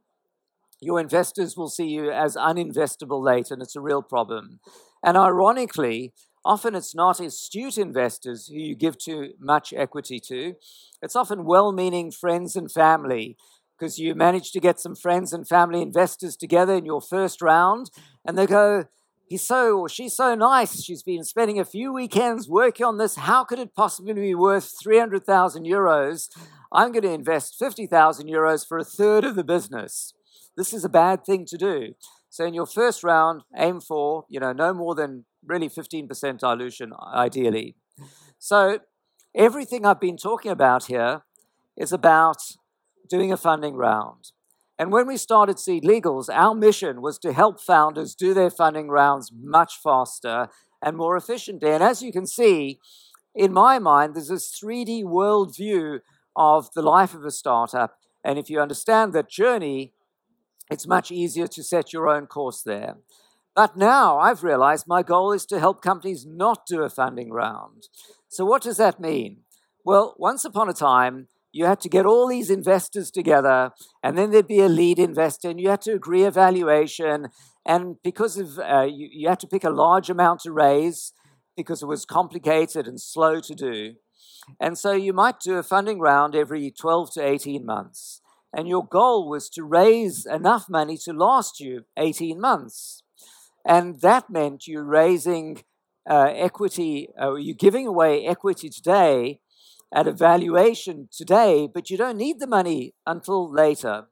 your 0.82 0.98
investors 0.98 1.56
will 1.56 1.68
see 1.68 1.86
you 1.86 2.10
as 2.10 2.36
uninvestable 2.36 3.22
later, 3.22 3.54
and 3.54 3.62
it's 3.62 3.76
a 3.76 3.80
real 3.80 4.02
problem. 4.02 4.58
And 5.02 5.16
ironically, 5.16 6.12
often 6.44 6.74
it's 6.74 6.92
not 6.92 7.20
astute 7.20 7.78
investors 7.78 8.48
who 8.48 8.58
you 8.58 8.74
give 8.74 8.98
too 8.98 9.34
much 9.38 9.72
equity 9.72 10.18
to, 10.26 10.56
it's 11.00 11.14
often 11.14 11.44
well 11.44 11.70
meaning 11.70 12.10
friends 12.10 12.56
and 12.56 12.70
family 12.70 13.36
because 13.78 13.98
you 13.98 14.14
manage 14.16 14.50
to 14.52 14.60
get 14.60 14.80
some 14.80 14.96
friends 14.96 15.32
and 15.32 15.46
family 15.46 15.82
investors 15.82 16.36
together 16.36 16.74
in 16.74 16.84
your 16.84 17.00
first 17.00 17.40
round, 17.40 17.90
and 18.24 18.36
they 18.36 18.46
go, 18.46 18.86
He's 19.28 19.46
so, 19.46 19.78
or 19.78 19.88
she's 19.88 20.14
so 20.14 20.34
nice. 20.34 20.82
She's 20.82 21.02
been 21.02 21.24
spending 21.24 21.58
a 21.58 21.64
few 21.64 21.90
weekends 21.90 22.50
working 22.50 22.84
on 22.84 22.98
this. 22.98 23.16
How 23.16 23.44
could 23.44 23.58
it 23.58 23.74
possibly 23.74 24.12
be 24.12 24.34
worth 24.34 24.74
300,000 24.82 25.64
euros? 25.64 26.28
I'm 26.70 26.92
going 26.92 27.04
to 27.04 27.12
invest 27.12 27.58
50,000 27.58 28.28
euros 28.28 28.66
for 28.66 28.76
a 28.76 28.84
third 28.84 29.24
of 29.24 29.34
the 29.34 29.42
business. 29.42 30.12
This 30.56 30.72
is 30.72 30.84
a 30.84 30.88
bad 30.88 31.24
thing 31.24 31.44
to 31.46 31.56
do. 31.56 31.94
So 32.28 32.44
in 32.44 32.54
your 32.54 32.66
first 32.66 33.02
round, 33.04 33.42
aim 33.56 33.80
for, 33.80 34.24
you 34.28 34.40
know, 34.40 34.52
no 34.52 34.72
more 34.72 34.94
than 34.94 35.24
really 35.44 35.68
15% 35.68 36.38
dilution, 36.38 36.92
ideally. 37.14 37.76
So 38.38 38.78
everything 39.34 39.84
I've 39.84 40.00
been 40.00 40.16
talking 40.16 40.50
about 40.50 40.86
here 40.86 41.22
is 41.76 41.92
about 41.92 42.38
doing 43.08 43.32
a 43.32 43.36
funding 43.36 43.74
round. 43.74 44.32
And 44.78 44.90
when 44.90 45.06
we 45.06 45.16
started 45.16 45.56
SeedLegals, 45.56 46.28
our 46.32 46.54
mission 46.54 47.02
was 47.02 47.18
to 47.20 47.32
help 47.32 47.60
founders 47.60 48.14
do 48.14 48.34
their 48.34 48.50
funding 48.50 48.88
rounds 48.88 49.30
much 49.32 49.78
faster 49.82 50.48
and 50.82 50.96
more 50.96 51.16
efficiently. 51.16 51.70
And 51.70 51.82
as 51.82 52.02
you 52.02 52.12
can 52.12 52.26
see, 52.26 52.80
in 53.34 53.52
my 53.52 53.78
mind, 53.78 54.14
there's 54.14 54.28
this 54.28 54.58
3D 54.58 55.04
worldview 55.04 56.00
of 56.34 56.72
the 56.72 56.82
life 56.82 57.14
of 57.14 57.24
a 57.24 57.30
startup. 57.30 57.98
And 58.24 58.38
if 58.38 58.50
you 58.50 58.60
understand 58.60 59.12
that 59.12 59.30
journey, 59.30 59.92
it's 60.72 60.86
much 60.86 61.10
easier 61.10 61.46
to 61.46 61.62
set 61.62 61.92
your 61.92 62.08
own 62.08 62.26
course 62.26 62.62
there. 62.62 62.96
But 63.54 63.76
now 63.76 64.18
I've 64.18 64.42
realized 64.42 64.86
my 64.86 65.02
goal 65.02 65.32
is 65.32 65.44
to 65.46 65.60
help 65.60 65.82
companies 65.82 66.24
not 66.26 66.66
do 66.66 66.82
a 66.82 66.88
funding 66.88 67.30
round. 67.30 67.88
So, 68.28 68.44
what 68.44 68.62
does 68.62 68.78
that 68.78 68.98
mean? 68.98 69.42
Well, 69.84 70.14
once 70.18 70.44
upon 70.44 70.68
a 70.70 70.72
time, 70.72 71.28
you 71.52 71.66
had 71.66 71.80
to 71.80 71.88
get 71.88 72.06
all 72.06 72.26
these 72.26 72.48
investors 72.48 73.10
together, 73.10 73.72
and 74.02 74.16
then 74.16 74.30
there'd 74.30 74.48
be 74.48 74.60
a 74.60 74.68
lead 74.68 74.98
investor, 74.98 75.50
and 75.50 75.60
you 75.60 75.68
had 75.68 75.82
to 75.82 75.92
agree 75.92 76.24
a 76.24 76.30
valuation. 76.30 77.28
And 77.66 77.96
because 78.02 78.38
of 78.38 78.58
uh, 78.58 78.86
you, 78.90 79.08
you 79.12 79.28
had 79.28 79.40
to 79.40 79.46
pick 79.46 79.64
a 79.64 79.70
large 79.70 80.08
amount 80.08 80.40
to 80.40 80.52
raise 80.52 81.12
because 81.54 81.82
it 81.82 81.86
was 81.86 82.06
complicated 82.06 82.88
and 82.88 82.98
slow 82.98 83.40
to 83.40 83.54
do. 83.54 83.94
And 84.58 84.78
so 84.78 84.92
you 84.92 85.12
might 85.12 85.40
do 85.40 85.58
a 85.58 85.62
funding 85.62 86.00
round 86.00 86.34
every 86.34 86.70
12 86.70 87.12
to 87.14 87.24
18 87.24 87.66
months. 87.66 88.21
And 88.52 88.68
your 88.68 88.86
goal 88.86 89.28
was 89.28 89.48
to 89.50 89.64
raise 89.64 90.26
enough 90.26 90.68
money 90.68 90.98
to 91.04 91.12
last 91.12 91.58
you 91.58 91.84
18 91.96 92.40
months. 92.40 93.02
And 93.64 94.00
that 94.00 94.28
meant 94.28 94.66
you 94.66 94.82
raising 94.82 95.62
uh, 96.08 96.32
equity, 96.34 97.08
uh, 97.20 97.34
you're 97.34 97.54
giving 97.54 97.86
away 97.86 98.26
equity 98.26 98.68
today 98.68 99.40
at 99.94 100.06
a 100.06 100.12
valuation 100.12 101.08
today, 101.12 101.68
but 101.72 101.90
you 101.90 101.96
don't 101.96 102.16
need 102.16 102.40
the 102.40 102.46
money 102.46 102.94
until 103.06 103.50
later. 103.50 104.06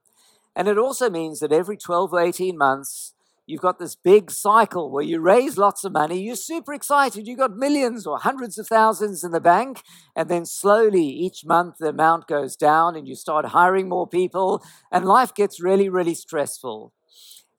And 0.54 0.68
it 0.68 0.78
also 0.78 1.10
means 1.10 1.40
that 1.40 1.52
every 1.52 1.76
12 1.76 2.12
or 2.12 2.20
18 2.20 2.56
months, 2.56 3.14
you've 3.50 3.60
got 3.60 3.78
this 3.78 3.96
big 3.96 4.30
cycle 4.30 4.90
where 4.90 5.02
you 5.02 5.18
raise 5.18 5.58
lots 5.58 5.84
of 5.84 5.92
money, 5.92 6.22
you're 6.22 6.36
super 6.36 6.72
excited, 6.72 7.26
you've 7.26 7.38
got 7.38 7.56
millions 7.56 8.06
or 8.06 8.18
hundreds 8.18 8.56
of 8.58 8.68
thousands 8.68 9.24
in 9.24 9.32
the 9.32 9.40
bank, 9.40 9.82
and 10.14 10.28
then 10.28 10.46
slowly 10.46 11.04
each 11.04 11.44
month 11.44 11.78
the 11.78 11.88
amount 11.88 12.28
goes 12.28 12.56
down 12.56 12.94
and 12.94 13.08
you 13.08 13.16
start 13.16 13.46
hiring 13.46 13.88
more 13.88 14.06
people, 14.06 14.64
and 14.92 15.04
life 15.04 15.34
gets 15.34 15.60
really, 15.60 15.88
really 15.88 16.14
stressful. 16.14 16.92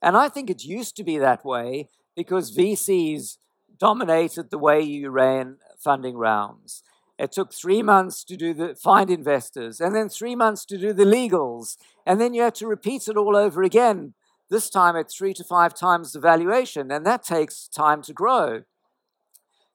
And 0.02 0.16
I 0.16 0.30
think 0.30 0.50
it 0.50 0.64
used 0.64 0.96
to 0.96 1.04
be 1.04 1.18
that 1.18 1.46
way 1.46 1.90
because 2.16 2.56
VCs 2.56 3.38
dominated 3.78 4.50
the 4.50 4.58
way 4.58 4.82
you 4.82 5.10
ran 5.10 5.58
funding 5.78 6.16
rounds. 6.16 6.84
It 7.20 7.32
took 7.32 7.54
three 7.54 7.84
months 7.84 8.24
to 8.24 8.36
do 8.36 8.54
the 8.54 8.76
find 8.76 9.12
investors, 9.12 9.80
and 9.80 9.94
then 9.94 10.10
three 10.10 10.36
months 10.36 10.66
to 10.66 10.78
do 10.78 10.94
the 10.94 11.04
legals, 11.04 11.78
and 12.06 12.20
then 12.20 12.34
you 12.34 12.42
had 12.42 12.56
to 12.56 12.68
repeat 12.68 13.08
it 13.08 13.18
all 13.18 13.36
over 13.36 13.62
again. 13.62 14.16
This 14.52 14.70
time 14.70 14.98
at 14.98 15.10
three 15.10 15.34
to 15.36 15.46
five 15.46 15.74
times 15.74 16.12
the 16.12 16.20
valuation, 16.20 16.92
and 16.92 17.06
that 17.06 17.24
takes 17.24 17.70
time 17.70 18.02
to 18.02 18.12
grow. 18.12 18.64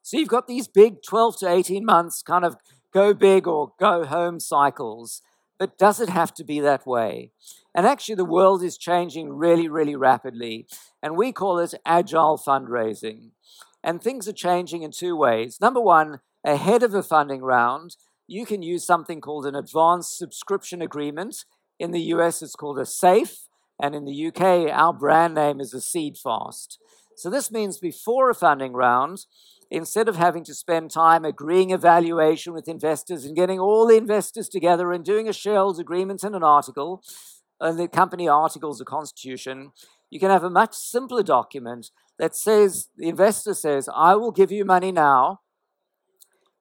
So 0.02 0.18
you've 0.18 0.28
got 0.28 0.47
these 0.47 0.68
big 0.68 1.02
12 1.02 1.38
to 1.38 1.50
18 1.50 1.83
months 1.83 2.21
kind 2.21 2.45
of 2.45 2.59
go 2.92 3.14
big 3.14 3.49
or 3.49 3.73
go 3.80 4.04
home 4.04 4.38
cycles. 4.38 5.23
But 5.59 5.78
does 5.78 5.99
it 5.99 6.11
have 6.11 6.35
to 6.35 6.45
be 6.45 6.61
that 6.61 6.87
way? 6.87 7.33
And 7.75 7.87
actually, 7.87 8.16
the 8.16 8.26
world 8.26 8.62
is 8.62 8.76
changing 8.76 9.33
really, 9.33 9.66
really 9.66 9.97
rapidly. 9.97 10.66
And 11.02 11.16
we 11.16 11.33
call 11.33 11.59
it 11.59 11.73
agile 11.87 12.37
fundraising. 12.37 13.30
And 13.83 14.02
things 14.02 14.28
are 14.28 14.33
changing 14.35 14.83
in 14.83 14.90
two 14.90 15.16
ways. 15.16 15.59
Number 15.59 15.80
one, 15.80 16.21
ahead 16.45 16.83
of 16.83 16.92
a 16.92 17.02
funding 17.02 17.40
round, 17.40 17.97
you 18.26 18.45
can 18.45 18.61
use 18.61 18.85
something 18.85 19.23
called 19.23 19.47
an 19.47 19.54
advanced 19.54 20.18
subscription 20.18 20.83
agreement. 20.83 21.47
In 21.78 21.92
the 21.92 22.02
US, 22.12 22.42
it's 22.42 22.56
called 22.56 22.78
a 22.78 22.85
SAFE, 22.85 23.45
and 23.80 23.95
in 23.95 24.04
the 24.04 24.26
UK, 24.26 24.71
our 24.73 24.92
brand 24.92 25.35
name 25.35 25.61
is 25.61 25.75
a 25.75 25.78
SeedFAST. 25.78 26.78
So 27.16 27.30
this 27.30 27.50
means 27.50 27.78
before 27.78 28.30
a 28.30 28.35
funding 28.35 28.73
round, 28.73 29.26
instead 29.71 30.09
of 30.09 30.16
having 30.16 30.45
to 30.45 30.54
spend 30.54 30.90
time 30.90 31.25
agreeing 31.25 31.73
a 31.73 31.78
valuation 31.78 32.52
with 32.52 32.68
investors 32.68 33.25
and 33.25 33.37
getting 33.37 33.59
all 33.59 33.87
the 33.87 33.97
investors 33.97 34.49
together 34.49 34.92
and 34.92 35.04
doing 35.04 35.28
a 35.28 35.33
shareholders 35.33 35.78
agreement 35.78 36.23
and 36.23 36.35
an 36.35 36.42
article, 36.42 37.02
and 37.61 37.78
the 37.78 37.88
company 37.88 38.28
articles, 38.28 38.80
a 38.80 38.85
constitution, 38.85 39.73
you 40.11 40.21
can 40.21 40.30
have 40.30 40.45
a 40.45 40.50
much 40.50 40.75
simpler 40.75 41.23
document 41.23 41.90
that 42.18 42.37
says 42.37 42.88
the 42.97 43.09
investor 43.09 43.54
says, 43.54 43.88
I 43.95 44.14
will 44.14 44.30
give 44.30 44.52
you 44.52 44.64
money 44.64 44.92
now 44.92 45.40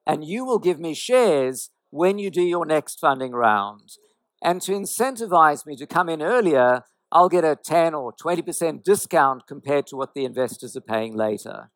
and 0.06 0.24
you 0.24 0.46
will 0.46 0.60
give 0.60 0.80
me 0.80 0.94
shares 0.94 1.70
when 1.90 2.18
you 2.18 2.30
do 2.30 2.42
your 2.42 2.66
next 2.66 3.00
funding 3.00 3.32
round. 3.32 3.98
And 4.44 4.62
to 4.64 4.74
incentivize 4.74 5.66
me 5.66 5.76
to 5.78 5.88
come 5.88 6.10
in 6.10 6.22
earlier, 6.22 6.84
I'll 7.16 7.30
get 7.30 7.46
a 7.46 7.56
10 7.56 7.94
or 7.94 8.12
20% 8.12 8.84
discount 8.84 9.48
compared 9.48 9.88
to 9.88 9.96
what 9.96 10.14
the 10.14 10.26
investors 10.26 10.76
are 10.76 10.82
paying 10.82 11.16
later. 11.16 11.72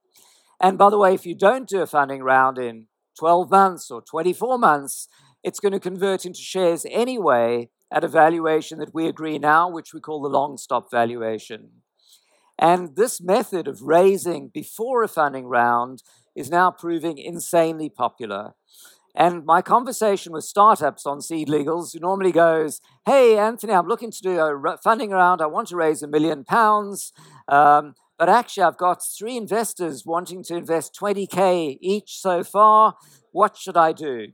And 0.59 0.77
by 0.77 0.89
the 0.89 0.97
way, 0.97 1.13
if 1.13 1.25
you 1.25 1.33
don't 1.33 1.65
do 1.65 1.81
a 1.81 1.87
funding 1.87 2.21
round 2.23 2.57
in 2.57 2.87
12 3.17 3.49
months 3.49 3.89
or 3.89 4.01
24 4.01 4.57
months, 4.57 5.07
it's 5.41 5.61
going 5.61 5.71
to 5.71 5.79
convert 5.79 6.25
into 6.25 6.41
shares 6.41 6.85
anyway 6.91 7.69
at 7.89 8.03
a 8.03 8.09
valuation 8.09 8.79
that 8.79 8.93
we 8.93 9.07
agree 9.07 9.39
now, 9.39 9.69
which 9.69 9.93
we 9.93 10.01
call 10.01 10.21
the 10.21 10.27
long 10.27 10.57
stop 10.57 10.91
valuation. 10.91 11.69
And 12.59 12.97
this 12.97 13.21
method 13.21 13.69
of 13.69 13.81
raising 13.81 14.49
before 14.53 15.03
a 15.03 15.07
funding 15.07 15.45
round 15.45 16.03
is 16.35 16.49
now 16.49 16.69
proving 16.69 17.17
insanely 17.17 17.89
popular. 17.89 18.55
And 19.15 19.45
my 19.45 19.61
conversation 19.61 20.33
with 20.33 20.43
startups 20.43 21.05
on 21.05 21.19
SeedLegals 21.19 21.99
normally 21.99 22.31
goes, 22.31 22.81
Hey, 23.05 23.37
Anthony, 23.37 23.73
I'm 23.73 23.87
looking 23.87 24.11
to 24.11 24.21
do 24.21 24.39
a 24.39 24.77
funding 24.83 25.11
round. 25.11 25.41
I 25.41 25.47
want 25.47 25.67
to 25.69 25.75
raise 25.75 26.03
a 26.03 26.07
million 26.07 26.43
pounds. 26.43 27.11
Um, 27.47 27.95
but 28.17 28.29
actually, 28.29 28.63
I've 28.63 28.77
got 28.77 29.01
three 29.03 29.37
investors 29.37 30.05
wanting 30.05 30.43
to 30.43 30.55
invest 30.55 30.97
20K 30.99 31.77
each 31.81 32.19
so 32.19 32.43
far. 32.43 32.95
What 33.31 33.57
should 33.57 33.77
I 33.77 33.93
do? 33.93 34.27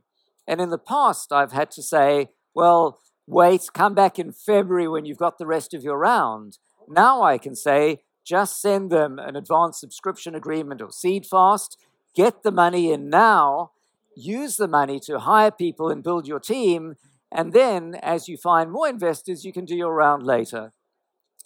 And 0.46 0.60
in 0.60 0.70
the 0.70 0.78
past, 0.78 1.32
I've 1.32 1.52
had 1.52 1.70
to 1.72 1.82
say, 1.82 2.28
Well, 2.54 3.00
wait, 3.26 3.68
come 3.72 3.94
back 3.94 4.18
in 4.18 4.32
February 4.32 4.88
when 4.88 5.04
you've 5.04 5.18
got 5.18 5.38
the 5.38 5.46
rest 5.46 5.74
of 5.74 5.82
your 5.82 5.98
round. 5.98 6.58
Now 6.88 7.22
I 7.22 7.38
can 7.38 7.56
say, 7.56 8.02
just 8.24 8.60
send 8.60 8.90
them 8.90 9.18
an 9.18 9.36
advanced 9.36 9.80
subscription 9.80 10.34
agreement 10.34 10.82
or 10.82 10.88
SeedFAST, 10.88 11.76
get 12.14 12.42
the 12.42 12.50
money 12.50 12.92
in 12.92 13.08
now, 13.08 13.70
use 14.16 14.56
the 14.56 14.66
money 14.66 14.98
to 15.00 15.20
hire 15.20 15.50
people 15.52 15.90
and 15.90 16.02
build 16.02 16.26
your 16.26 16.40
team, 16.40 16.96
and 17.30 17.52
then 17.52 17.94
as 18.02 18.28
you 18.28 18.36
find 18.36 18.72
more 18.72 18.88
investors, 18.88 19.44
you 19.44 19.52
can 19.52 19.64
do 19.64 19.76
your 19.76 19.94
round 19.94 20.24
later. 20.24 20.72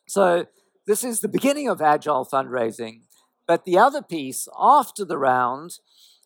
So 0.08 0.46
this 0.86 1.04
is 1.04 1.20
the 1.20 1.28
beginning 1.28 1.68
of 1.68 1.82
agile 1.82 2.24
fundraising. 2.24 3.02
But 3.46 3.64
the 3.64 3.78
other 3.78 4.02
piece 4.02 4.48
after 4.58 5.04
the 5.04 5.18
round 5.18 5.78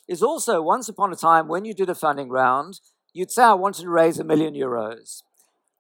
is 0.07 0.23
also 0.23 0.61
once 0.61 0.89
upon 0.89 1.13
a 1.13 1.17
time 1.17 1.49
when 1.49 1.65
you 1.65 1.73
did 1.73 1.89
a 1.89 1.95
funding 1.95 2.29
round, 2.29 2.81
you'd 3.15 3.31
say, 3.31 3.43
I 3.43 3.55
wanted 3.55 3.83
to 3.83 3.91
raise 3.91 4.19
a 4.19 4.25
million 4.25 4.55
euros 4.55 5.23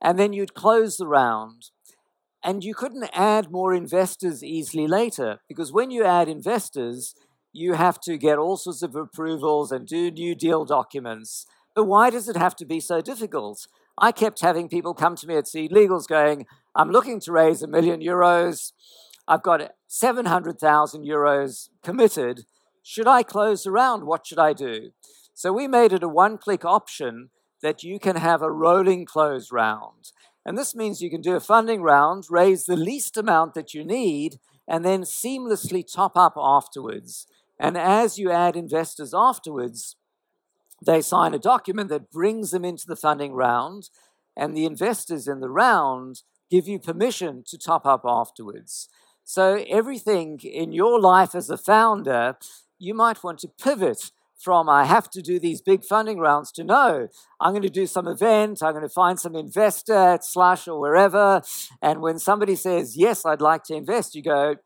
and 0.01 0.19
then 0.19 0.33
you'd 0.33 0.55
close 0.55 0.97
the 0.97 1.07
round. 1.07 1.71
And 2.43 2.63
you 2.63 2.75
couldn't 2.75 3.09
add 3.15 3.51
more 3.51 3.73
investors 3.73 4.45
easily 4.45 4.87
later 4.87 5.41
because 5.49 5.73
when 5.73 5.91
you 5.91 6.05
add 6.05 6.29
investors, 6.29 7.15
you 7.55 7.75
have 7.75 8.01
to 8.01 8.19
get 8.19 8.37
all 8.37 8.57
sorts 8.57 8.83
of 8.83 8.97
approvals 8.97 9.71
and 9.71 9.87
do 9.87 10.11
new 10.11 10.35
deal 10.35 10.65
documents. 10.65 11.47
But 11.73 11.85
why 11.85 12.11
does 12.11 12.29
it 12.29 12.37
have 12.37 12.57
to 12.57 12.67
be 12.67 12.81
so 12.81 13.01
difficult? 13.01 13.69
I 13.97 14.11
kept 14.11 14.41
having 14.41 14.69
people 14.69 14.93
come 14.93 15.15
to 15.15 15.27
me 15.29 15.37
at 15.37 15.45
SeedLegals 15.45 16.09
going, 16.09 16.47
I'm 16.75 16.91
looking 16.91 17.21
to 17.21 17.33
raise 17.33 17.63
a 17.63 17.69
million 17.69 18.01
euros. 18.01 18.73
I've 19.29 19.45
got 19.45 19.71
700,000 19.87 21.05
euros 21.07 21.69
committed. 21.85 22.45
Should 22.83 23.07
I 23.07 23.23
close 23.23 23.69
around? 23.69 24.05
What 24.05 24.27
should 24.27 24.41
I 24.41 24.53
do? 24.53 24.91
So 25.33 25.53
we 25.53 25.69
made 25.69 25.93
it 25.93 26.03
a 26.03 26.09
one 26.09 26.39
click 26.39 26.65
option 26.65 27.31
that 27.63 27.85
you 27.85 28.01
can 28.01 28.17
have 28.17 28.43
a 28.43 28.51
rolling 28.51 29.07
close 29.07 29.53
round. 29.53 30.11
And 30.45 30.59
this 30.59 30.75
means 30.75 31.01
you 31.01 31.09
can 31.09 31.21
do 31.21 31.37
a 31.37 31.41
funding 31.41 31.83
round, 31.83 32.25
raise 32.31 32.65
the 32.65 32.77
least 32.77 33.17
amount 33.17 33.55
that 33.55 33.75
you 33.75 33.85
need, 33.85 34.41
and 34.67 34.85
then 34.85 35.03
seamlessly 35.03 35.85
top 35.91 36.17
up 36.17 36.35
afterwards. 36.37 37.29
And 37.59 37.77
as 37.77 38.19
you 38.19 38.31
add 38.31 38.57
investors 38.57 39.15
afterwards, 39.15 39.97
they 40.85 41.01
sign 41.01 41.35
a 41.35 41.39
document 41.39 41.89
that 41.91 42.11
brings 42.11 42.51
them 42.51 42.65
into 42.65 42.87
the 42.87 42.97
funding 42.97 43.33
round, 43.33 43.89
and 44.37 44.57
the 44.57 44.67
investors 44.67 45.29
in 45.29 45.41
the 45.41 45.49
round 45.49 46.23
give 46.51 46.67
you 46.69 46.79
permission 46.79 47.43
to 47.47 47.59
top 47.59 47.87
up 47.87 48.03
afterwards. 48.05 48.89
So, 49.25 49.65
everything 49.69 50.41
in 50.41 50.73
your 50.73 51.01
life 51.01 51.35
as 51.35 51.49
a 51.49 51.57
founder, 51.57 52.37
you 52.79 52.93
might 52.93 53.25
want 53.25 53.39
to 53.41 53.49
pivot 53.49 54.11
from 54.37 54.69
I 54.69 54.85
have 54.85 55.09
to 55.11 55.23
do 55.23 55.39
these 55.39 55.63
big 55.63 55.85
funding 55.85 56.19
rounds 56.19 56.53
to 56.53 56.65
no, 56.65 57.09
I'm 57.41 57.53
going 57.53 57.63
to 57.63 57.71
do 57.71 57.87
some 57.87 58.07
event, 58.07 58.63
I'm 58.63 58.73
going 58.73 58.83
to 58.83 58.89
find 58.89 59.19
some 59.19 59.35
investor 59.35 59.95
at 59.95 60.25
Slush 60.25 60.69
or 60.69 60.79
wherever. 60.79 61.41
And 61.81 62.03
when 62.03 62.19
somebody 62.19 62.57
says, 62.57 62.97
Yes, 62.97 63.25
I'd 63.25 63.41
like 63.41 63.65
to 63.65 63.75
invest, 63.75 64.15
you 64.15 64.23
go, 64.23 64.57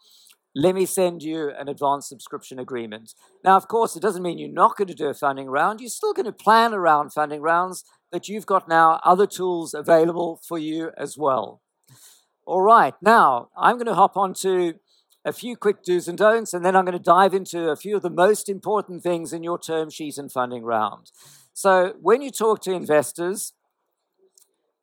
let 0.58 0.74
me 0.74 0.86
send 0.86 1.22
you 1.22 1.52
an 1.56 1.68
advanced 1.68 2.08
subscription 2.08 2.58
agreement. 2.58 3.14
Now, 3.44 3.56
of 3.56 3.68
course, 3.68 3.94
it 3.94 4.02
doesn't 4.02 4.24
mean 4.24 4.38
you're 4.38 4.48
not 4.48 4.76
going 4.76 4.88
to 4.88 4.94
do 4.94 5.06
a 5.06 5.14
funding 5.14 5.46
round. 5.46 5.80
You're 5.80 5.88
still 5.88 6.12
going 6.12 6.26
to 6.26 6.32
plan 6.32 6.74
around 6.74 7.12
funding 7.12 7.40
rounds, 7.40 7.84
but 8.10 8.28
you've 8.28 8.44
got 8.44 8.68
now 8.68 8.98
other 9.04 9.24
tools 9.24 9.72
available 9.72 10.40
for 10.48 10.58
you 10.58 10.90
as 10.98 11.16
well. 11.16 11.62
All 12.44 12.60
right, 12.60 12.94
now 13.00 13.50
I'm 13.56 13.76
going 13.76 13.86
to 13.86 13.94
hop 13.94 14.16
on 14.16 14.34
to 14.40 14.75
a 15.25 15.32
few 15.32 15.54
quick 15.56 15.84
do's 15.84 16.08
and 16.08 16.18
don'ts, 16.18 16.52
and 16.52 16.64
then 16.64 16.75
I'm 16.75 16.84
going 16.84 16.99
to 16.99 17.04
dive 17.04 17.34
into 17.34 17.68
a 17.68 17.76
few 17.76 17.94
of 17.94 18.02
the 18.02 18.10
most 18.10 18.49
important 18.49 19.04
things 19.04 19.32
in 19.32 19.44
your 19.44 19.60
term 19.60 19.90
sheet 19.90 20.18
and 20.18 20.32
funding 20.32 20.64
round. 20.64 21.12
So, 21.52 21.94
when 22.00 22.21
you 22.21 22.32
talk 22.32 22.62
to 22.62 22.73
investors, 22.73 23.52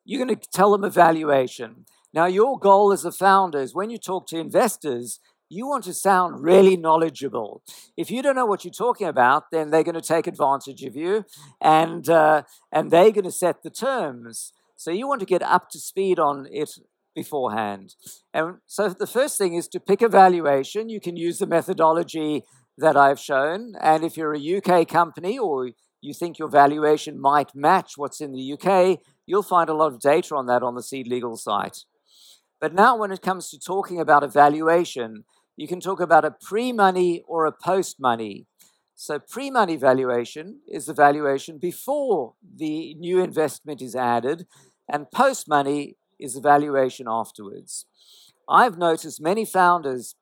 you're 0.05 0.25
going 0.25 0.39
to 0.39 0.49
tell 0.53 0.71
them 0.71 0.85
a 0.85 0.89
valuation. 0.89 1.85
Now, 2.13 2.27
your 2.27 2.57
goal 2.57 2.93
as 2.93 3.03
a 3.03 3.11
founder 3.11 3.59
is 3.59 3.75
when 3.75 3.89
you 3.89 3.97
talk 3.97 4.25
to 4.27 4.37
investors, 4.37 5.19
you 5.49 5.67
want 5.67 5.83
to 5.85 5.93
sound 5.93 6.43
really 6.43 6.75
knowledgeable. 6.75 7.61
If 7.95 8.09
you 8.09 8.21
don't 8.21 8.35
know 8.35 8.45
what 8.45 8.63
you're 8.63 8.71
talking 8.71 9.07
about, 9.07 9.51
then 9.51 9.69
they're 9.69 9.83
going 9.83 9.95
to 9.95 10.01
take 10.01 10.27
advantage 10.27 10.83
of 10.83 10.95
you 10.95 11.25
and, 11.61 12.09
uh, 12.09 12.43
and 12.71 12.91
they're 12.91 13.11
going 13.11 13.25
to 13.25 13.31
set 13.31 13.63
the 13.63 13.69
terms. 13.69 14.53
So 14.75 14.91
you 14.91 15.07
want 15.07 15.19
to 15.21 15.25
get 15.25 15.41
up 15.41 15.69
to 15.71 15.79
speed 15.79 16.19
on 16.19 16.47
it 16.51 16.71
beforehand. 17.13 17.95
And 18.33 18.57
so 18.65 18.89
the 18.89 19.07
first 19.07 19.37
thing 19.37 19.53
is 19.53 19.67
to 19.69 19.79
pick 19.79 20.01
a 20.01 20.09
valuation. 20.09 20.89
You 20.89 20.99
can 20.99 21.15
use 21.15 21.39
the 21.39 21.47
methodology 21.47 22.43
that 22.77 22.97
I've 22.97 23.19
shown. 23.19 23.75
And 23.81 24.03
if 24.03 24.17
you're 24.17 24.35
a 24.35 24.57
UK 24.57 24.87
company 24.87 25.37
or 25.37 25.69
you 26.01 26.13
think 26.13 26.37
your 26.37 26.49
valuation 26.49 27.19
might 27.19 27.55
match 27.55 27.93
what's 27.95 28.19
in 28.19 28.33
the 28.33 28.53
UK, 28.53 28.99
you'll 29.25 29.43
find 29.43 29.69
a 29.69 29.73
lot 29.73 29.93
of 29.93 29.99
data 29.99 30.35
on 30.35 30.45
that 30.47 30.61
on 30.61 30.75
the 30.75 30.83
Seed 30.83 31.07
Legal 31.07 31.37
site. 31.37 31.85
But 32.61 32.73
now, 32.73 32.97
when 32.97 33.11
it 33.11 33.21
comes 33.21 33.49
to 33.49 33.59
talking 33.59 33.99
about 33.99 34.23
a 34.23 34.27
valuation, 34.27 35.25
you 35.57 35.67
can 35.67 35.79
talk 35.79 35.99
about 35.99 36.25
a 36.25 36.31
pre 36.31 36.71
money 36.71 37.23
or 37.27 37.45
a 37.45 37.51
post 37.51 37.99
money. 37.99 38.45
So, 38.95 39.19
pre 39.19 39.49
money 39.49 39.75
valuation 39.75 40.59
is 40.67 40.85
the 40.85 40.93
valuation 40.93 41.57
before 41.57 42.33
the 42.41 42.93
new 42.95 43.21
investment 43.21 43.81
is 43.81 43.95
added, 43.95 44.47
and 44.91 45.11
post 45.11 45.47
money 45.47 45.97
is 46.19 46.33
the 46.35 46.41
valuation 46.41 47.07
afterwards. 47.09 47.85
I've 48.47 48.77
noticed 48.77 49.21
many 49.21 49.45
founders 49.45 50.15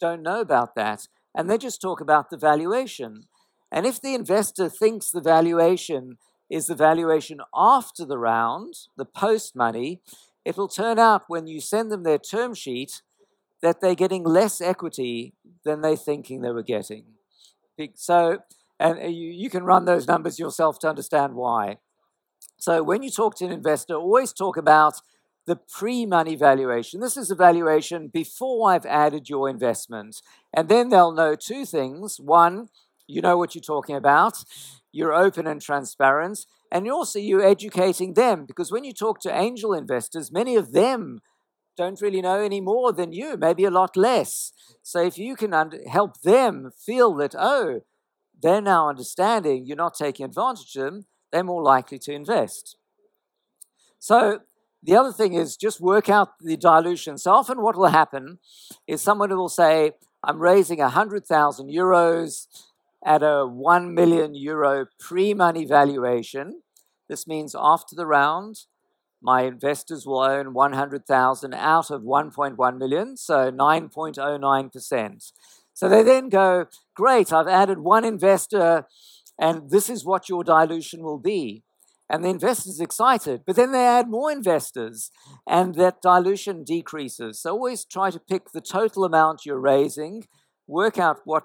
don't 0.00 0.22
know 0.22 0.40
about 0.40 0.74
that 0.74 1.06
and 1.34 1.48
they 1.48 1.58
just 1.58 1.80
talk 1.80 2.00
about 2.00 2.30
the 2.30 2.36
valuation. 2.36 3.24
And 3.70 3.86
if 3.86 4.00
the 4.00 4.14
investor 4.14 4.68
thinks 4.68 5.10
the 5.10 5.20
valuation 5.20 6.18
is 6.50 6.66
the 6.66 6.74
valuation 6.74 7.40
after 7.54 8.04
the 8.04 8.18
round, 8.18 8.74
the 8.96 9.06
post 9.06 9.56
money, 9.56 10.02
it'll 10.44 10.68
turn 10.68 10.98
out 10.98 11.22
when 11.28 11.46
you 11.46 11.60
send 11.60 11.90
them 11.90 12.02
their 12.02 12.18
term 12.18 12.54
sheet 12.54 13.02
that 13.62 13.80
they're 13.80 13.94
getting 13.94 14.24
less 14.24 14.60
equity 14.60 15.34
than 15.64 15.80
they're 15.80 15.96
thinking 15.96 16.40
they 16.40 16.50
were 16.50 16.62
getting. 16.62 17.04
So, 17.94 18.38
and 18.78 18.98
uh, 18.98 19.06
you, 19.06 19.30
you 19.30 19.50
can 19.50 19.64
run 19.64 19.86
those 19.86 20.06
numbers 20.06 20.38
yourself 20.38 20.78
to 20.80 20.88
understand 20.88 21.34
why. 21.34 21.78
So, 22.58 22.82
when 22.82 23.02
you 23.02 23.10
talk 23.10 23.36
to 23.36 23.44
an 23.44 23.52
investor, 23.52 23.94
always 23.94 24.32
talk 24.32 24.56
about 24.56 24.94
the 25.46 25.56
pre 25.56 26.06
money 26.06 26.36
valuation. 26.36 27.00
This 27.00 27.16
is 27.16 27.30
a 27.30 27.34
valuation 27.34 28.08
before 28.08 28.70
I've 28.70 28.86
added 28.86 29.28
your 29.28 29.48
investment. 29.48 30.20
And 30.54 30.68
then 30.68 30.90
they'll 30.90 31.12
know 31.12 31.34
two 31.34 31.64
things. 31.64 32.20
One, 32.20 32.68
you 33.08 33.20
know 33.20 33.36
what 33.36 33.54
you're 33.54 33.62
talking 33.62 33.96
about, 33.96 34.44
you're 34.92 35.12
open 35.12 35.46
and 35.46 35.60
transparent, 35.60 36.46
and 36.70 36.88
also 36.90 37.18
you're 37.18 37.44
educating 37.44 38.14
them 38.14 38.44
because 38.46 38.70
when 38.70 38.84
you 38.84 38.92
talk 38.92 39.20
to 39.20 39.34
angel 39.34 39.74
investors, 39.74 40.32
many 40.32 40.56
of 40.56 40.72
them 40.72 41.20
don't 41.76 42.00
really 42.00 42.20
know 42.20 42.40
any 42.40 42.60
more 42.60 42.92
than 42.92 43.12
you, 43.12 43.36
maybe 43.36 43.64
a 43.64 43.70
lot 43.70 43.96
less. 43.96 44.52
So 44.82 45.00
if 45.02 45.18
you 45.18 45.36
can 45.36 45.54
under- 45.54 45.88
help 45.88 46.20
them 46.20 46.70
feel 46.76 47.14
that, 47.14 47.34
oh, 47.38 47.80
they're 48.42 48.60
now 48.60 48.88
understanding 48.88 49.66
you're 49.66 49.76
not 49.76 49.94
taking 49.94 50.26
advantage 50.26 50.76
of 50.76 50.82
them, 50.82 51.06
they're 51.30 51.44
more 51.44 51.62
likely 51.62 51.98
to 52.00 52.12
invest. 52.12 52.76
So 53.98 54.40
the 54.82 54.96
other 54.96 55.12
thing 55.12 55.34
is 55.34 55.56
just 55.56 55.80
work 55.80 56.08
out 56.08 56.38
the 56.40 56.56
dilution. 56.56 57.16
So 57.16 57.32
often 57.32 57.62
what 57.62 57.76
will 57.76 57.86
happen 57.86 58.38
is 58.86 59.00
someone 59.00 59.30
will 59.30 59.48
say, 59.48 59.92
I'm 60.24 60.40
raising 60.40 60.78
100,000 60.78 61.68
euros 61.68 62.46
at 63.04 63.22
a 63.22 63.46
1 63.46 63.94
million 63.94 64.34
euro 64.34 64.86
pre 64.98 65.34
money 65.34 65.64
valuation. 65.64 66.62
This 67.08 67.26
means 67.26 67.54
after 67.58 67.94
the 67.94 68.06
round, 68.06 68.64
my 69.22 69.42
investors 69.42 70.06
will 70.06 70.20
own 70.20 70.52
100,000 70.52 71.54
out 71.54 71.90
of 71.90 72.02
1.1 72.02 72.78
million, 72.78 73.16
so 73.16 73.50
9.09%. 73.50 75.32
So 75.74 75.88
they 75.88 76.02
then 76.02 76.28
go, 76.28 76.66
Great, 76.94 77.32
I've 77.32 77.48
added 77.48 77.78
one 77.78 78.04
investor, 78.04 78.86
and 79.38 79.70
this 79.70 79.88
is 79.88 80.04
what 80.04 80.28
your 80.28 80.44
dilution 80.44 81.02
will 81.02 81.18
be 81.18 81.64
and 82.12 82.22
the 82.22 82.28
investor's 82.28 82.78
excited. 82.78 83.42
But 83.46 83.56
then 83.56 83.72
they 83.72 83.86
add 83.86 84.08
more 84.08 84.30
investors, 84.30 85.10
and 85.48 85.74
that 85.76 86.02
dilution 86.02 86.62
decreases. 86.62 87.40
So 87.40 87.52
always 87.52 87.86
try 87.86 88.10
to 88.10 88.20
pick 88.20 88.52
the 88.52 88.60
total 88.60 89.04
amount 89.04 89.46
you're 89.46 89.58
raising, 89.58 90.26
work 90.66 90.98
out 90.98 91.20
what 91.24 91.44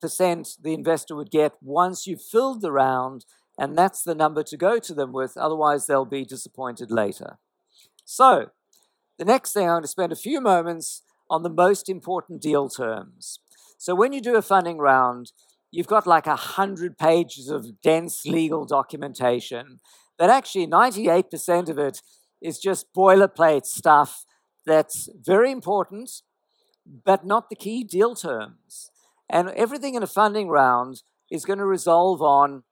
percent 0.00 0.56
the 0.60 0.74
investor 0.74 1.14
would 1.14 1.30
get 1.30 1.54
once 1.62 2.06
you've 2.06 2.22
filled 2.22 2.62
the 2.62 2.72
round, 2.72 3.24
and 3.58 3.76
that's 3.76 4.02
the 4.02 4.14
number 4.14 4.44
to 4.44 4.56
go 4.56 4.78
to 4.78 4.94
them 4.94 5.12
with. 5.12 5.36
Otherwise, 5.36 5.86
they'll 5.86 6.04
be 6.04 6.24
disappointed 6.24 6.90
later. 6.90 7.38
So, 8.04 8.50
the 9.18 9.24
next 9.24 9.52
thing 9.52 9.64
I'm 9.64 9.74
going 9.74 9.82
to 9.82 9.88
spend 9.88 10.12
a 10.12 10.16
few 10.16 10.40
moments 10.40 11.02
on 11.28 11.42
the 11.42 11.50
most 11.50 11.88
important 11.88 12.40
deal 12.40 12.68
terms. 12.68 13.40
So, 13.76 13.94
when 13.96 14.12
you 14.12 14.20
do 14.20 14.36
a 14.36 14.42
funding 14.42 14.78
round, 14.78 15.32
you've 15.72 15.88
got 15.88 16.06
like 16.06 16.28
a 16.28 16.36
hundred 16.36 16.96
pages 16.96 17.48
of 17.48 17.82
dense 17.82 18.24
legal 18.24 18.64
documentation. 18.64 19.80
But 20.16 20.30
actually, 20.30 20.66
98% 20.68 21.68
of 21.68 21.78
it 21.78 22.00
is 22.40 22.58
just 22.58 22.92
boilerplate 22.94 23.66
stuff 23.66 24.24
that's 24.64 25.08
very 25.20 25.50
important, 25.50 26.22
but 27.04 27.26
not 27.26 27.50
the 27.50 27.56
key 27.56 27.82
deal 27.82 28.14
terms. 28.14 28.90
And 29.28 29.50
everything 29.50 29.94
in 29.94 30.02
a 30.02 30.06
funding 30.06 30.48
round 30.48 31.02
is 31.30 31.44
going 31.44 31.58
to 31.58 31.66
resolve 31.66 32.22
on 32.22 32.62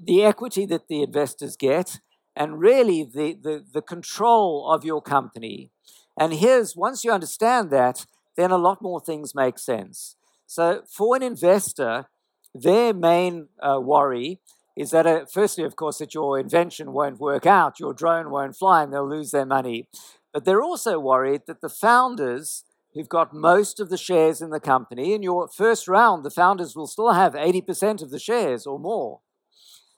the 0.00 0.24
equity 0.24 0.66
that 0.66 0.88
the 0.88 1.02
investors 1.02 1.56
get 1.56 2.00
and 2.36 2.60
really 2.60 3.04
the, 3.04 3.34
the, 3.34 3.64
the 3.72 3.82
control 3.82 4.70
of 4.70 4.84
your 4.84 5.00
company. 5.00 5.70
And 6.18 6.34
here's, 6.34 6.76
once 6.76 7.04
you 7.04 7.12
understand 7.12 7.70
that, 7.70 8.06
then 8.36 8.50
a 8.50 8.58
lot 8.58 8.82
more 8.82 9.00
things 9.00 9.34
make 9.34 9.58
sense. 9.58 10.16
So 10.46 10.82
for 10.88 11.16
an 11.16 11.22
investor, 11.22 12.06
their 12.54 12.92
main 12.92 13.48
uh, 13.60 13.80
worry 13.80 14.40
is 14.76 14.90
that, 14.90 15.06
uh, 15.06 15.24
firstly, 15.32 15.64
of 15.64 15.76
course, 15.76 15.98
that 15.98 16.14
your 16.14 16.38
invention 16.38 16.92
won't 16.92 17.20
work 17.20 17.46
out, 17.46 17.78
your 17.78 17.94
drone 17.94 18.30
won't 18.30 18.56
fly, 18.56 18.82
and 18.82 18.92
they'll 18.92 19.08
lose 19.08 19.30
their 19.30 19.46
money. 19.46 19.88
But 20.32 20.44
they're 20.44 20.62
also 20.62 20.98
worried 20.98 21.42
that 21.46 21.60
the 21.60 21.68
founders 21.68 22.64
who've 22.92 23.08
got 23.08 23.34
most 23.34 23.80
of 23.80 23.88
the 23.88 23.96
shares 23.96 24.40
in 24.40 24.50
the 24.50 24.60
company, 24.60 25.14
in 25.14 25.22
your 25.22 25.48
first 25.48 25.86
round, 25.86 26.24
the 26.24 26.30
founders 26.30 26.74
will 26.74 26.86
still 26.86 27.12
have 27.12 27.34
80% 27.34 28.02
of 28.02 28.10
the 28.10 28.18
shares 28.18 28.66
or 28.66 28.78
more. 28.78 29.20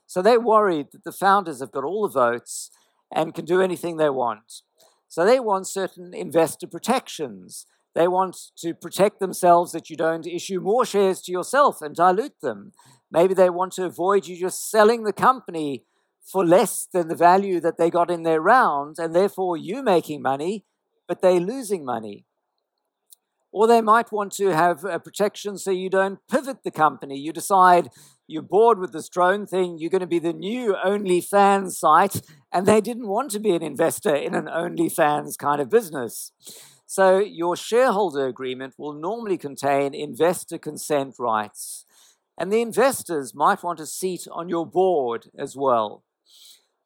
So 0.07 0.21
they're 0.21 0.39
worried 0.39 0.87
that 0.93 1.03
the 1.03 1.11
founders 1.11 1.59
have 1.59 1.71
got 1.71 1.83
all 1.83 2.07
the 2.07 2.13
votes 2.13 2.71
and 3.13 3.35
can 3.35 3.45
do 3.45 3.61
anything 3.61 3.97
they 3.97 4.09
want. 4.09 4.61
So 5.09 5.25
they 5.25 5.39
want 5.39 5.67
certain 5.67 6.13
investor 6.13 6.67
protections. 6.67 7.65
They 7.93 8.07
want 8.07 8.37
to 8.59 8.73
protect 8.73 9.19
themselves 9.19 9.71
that 9.71 9.89
you 9.89 9.97
don't 9.97 10.25
issue 10.25 10.59
more 10.59 10.85
shares 10.85 11.21
to 11.23 11.31
yourself 11.31 11.81
and 11.81 11.95
dilute 11.95 12.39
them. 12.41 12.71
Maybe 13.11 13.33
they 13.33 13.49
want 13.49 13.73
to 13.73 13.85
avoid 13.85 14.27
you 14.27 14.37
just 14.39 14.69
selling 14.69 15.03
the 15.03 15.13
company 15.13 15.83
for 16.31 16.45
less 16.45 16.87
than 16.93 17.07
the 17.07 17.15
value 17.15 17.59
that 17.61 17.77
they 17.77 17.89
got 17.89 18.11
in 18.11 18.23
their 18.23 18.41
round, 18.41 18.97
and 18.99 19.15
therefore 19.15 19.57
you 19.57 19.81
making 19.81 20.21
money, 20.21 20.65
but 21.07 21.21
they 21.21 21.39
losing 21.39 21.83
money. 21.83 22.26
Or 23.57 23.65
they 23.65 23.81
might 23.81 24.11
want 24.11 24.33
to 24.33 24.49
have 24.49 24.85
a 24.85 24.99
protection 24.99 25.57
so 25.57 25.71
you 25.71 25.89
don't 25.89 26.19
pivot 26.29 26.61
the 26.63 26.69
company. 26.69 27.17
You 27.17 27.33
decide 27.33 27.89
you're 28.27 28.43
bored 28.43 28.77
with 28.77 28.93
this 28.93 29.09
drone 29.09 29.47
thing, 29.47 29.79
you're 29.79 29.89
going 29.89 30.01
to 30.01 30.05
be 30.05 30.19
the 30.19 30.31
new 30.31 30.75
OnlyFans 30.85 31.71
site, 31.71 32.21
and 32.53 32.67
they 32.67 32.81
didn't 32.81 33.07
want 33.07 33.31
to 33.31 33.39
be 33.39 33.55
an 33.55 33.63
investor 33.63 34.15
in 34.15 34.35
an 34.35 34.45
OnlyFans 34.45 35.39
kind 35.39 35.59
of 35.59 35.71
business. 35.71 36.31
So 36.85 37.17
your 37.17 37.55
shareholder 37.55 38.27
agreement 38.27 38.75
will 38.77 38.93
normally 38.93 39.39
contain 39.39 39.95
investor 39.95 40.59
consent 40.59 41.15
rights. 41.17 41.83
And 42.37 42.53
the 42.53 42.61
investors 42.61 43.33
might 43.33 43.63
want 43.63 43.79
a 43.79 43.87
seat 43.87 44.27
on 44.31 44.49
your 44.49 44.67
board 44.67 45.31
as 45.35 45.55
well. 45.57 46.03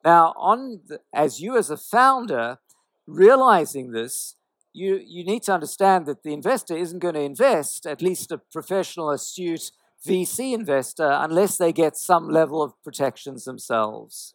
Now, 0.05 0.33
on 0.37 0.79
the, 0.87 1.01
as 1.13 1.41
you 1.41 1.57
as 1.57 1.69
a 1.69 1.75
founder, 1.75 2.59
realizing 3.05 3.91
this, 3.91 4.37
you, 4.73 5.01
you 5.05 5.23
need 5.23 5.43
to 5.43 5.53
understand 5.53 6.05
that 6.05 6.23
the 6.23 6.33
investor 6.33 6.75
isn't 6.75 6.99
going 6.99 7.15
to 7.15 7.21
invest, 7.21 7.85
at 7.85 8.01
least 8.01 8.31
a 8.31 8.37
professional, 8.37 9.09
astute 9.09 9.71
VC 10.07 10.53
investor, 10.53 11.09
unless 11.11 11.57
they 11.57 11.71
get 11.71 11.95
some 11.95 12.29
level 12.29 12.63
of 12.63 12.73
protections 12.83 13.45
themselves. 13.45 14.33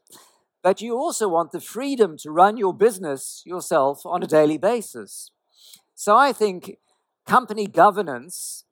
But 0.63 0.81
you 0.81 0.97
also 0.97 1.29
want 1.29 1.53
the 1.53 1.61
freedom 1.61 2.17
to 2.19 2.31
run 2.31 2.57
your 2.57 2.75
business 2.75 3.43
yourself 3.45 4.05
on 4.05 4.23
a 4.23 4.27
daily 4.27 4.59
basis. 4.59 5.31
So 5.95 6.17
I 6.17 6.33
think 6.33 6.77
company 7.27 7.67
governance 7.67 8.65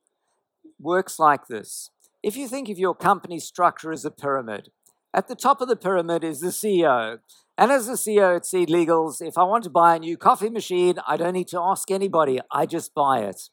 works 0.79 1.19
like 1.19 1.47
this. 1.47 1.91
If 2.23 2.37
you 2.37 2.49
think 2.49 2.69
of 2.69 2.79
your 2.79 2.95
company 2.95 3.39
structure 3.39 3.93
as 3.93 4.05
a 4.05 4.11
pyramid, 4.11 4.71
at 5.15 5.29
the 5.29 5.37
top 5.37 5.61
of 5.61 5.69
the 5.69 5.77
pyramid 5.77 6.25
is 6.25 6.41
the 6.41 6.49
CEO. 6.49 7.19
And 7.57 7.71
as 7.71 7.87
the 7.87 7.93
CEO 7.93 8.35
at 8.35 8.43
SeedLegals, 8.43 9.23
if 9.23 9.39
I 9.39 9.45
want 9.45 9.63
to 9.63 9.71
buy 9.71 9.95
a 9.95 10.01
new 10.01 10.17
coffee 10.17 10.51
machine, 10.51 10.97
I 11.07 11.17
don't 11.17 11.35
need 11.35 11.47
to 11.49 11.61
ask 11.61 11.89
anybody, 11.91 12.41
I 12.51 12.67
just 12.67 12.95
buy 12.95 13.21
it. 13.21 13.49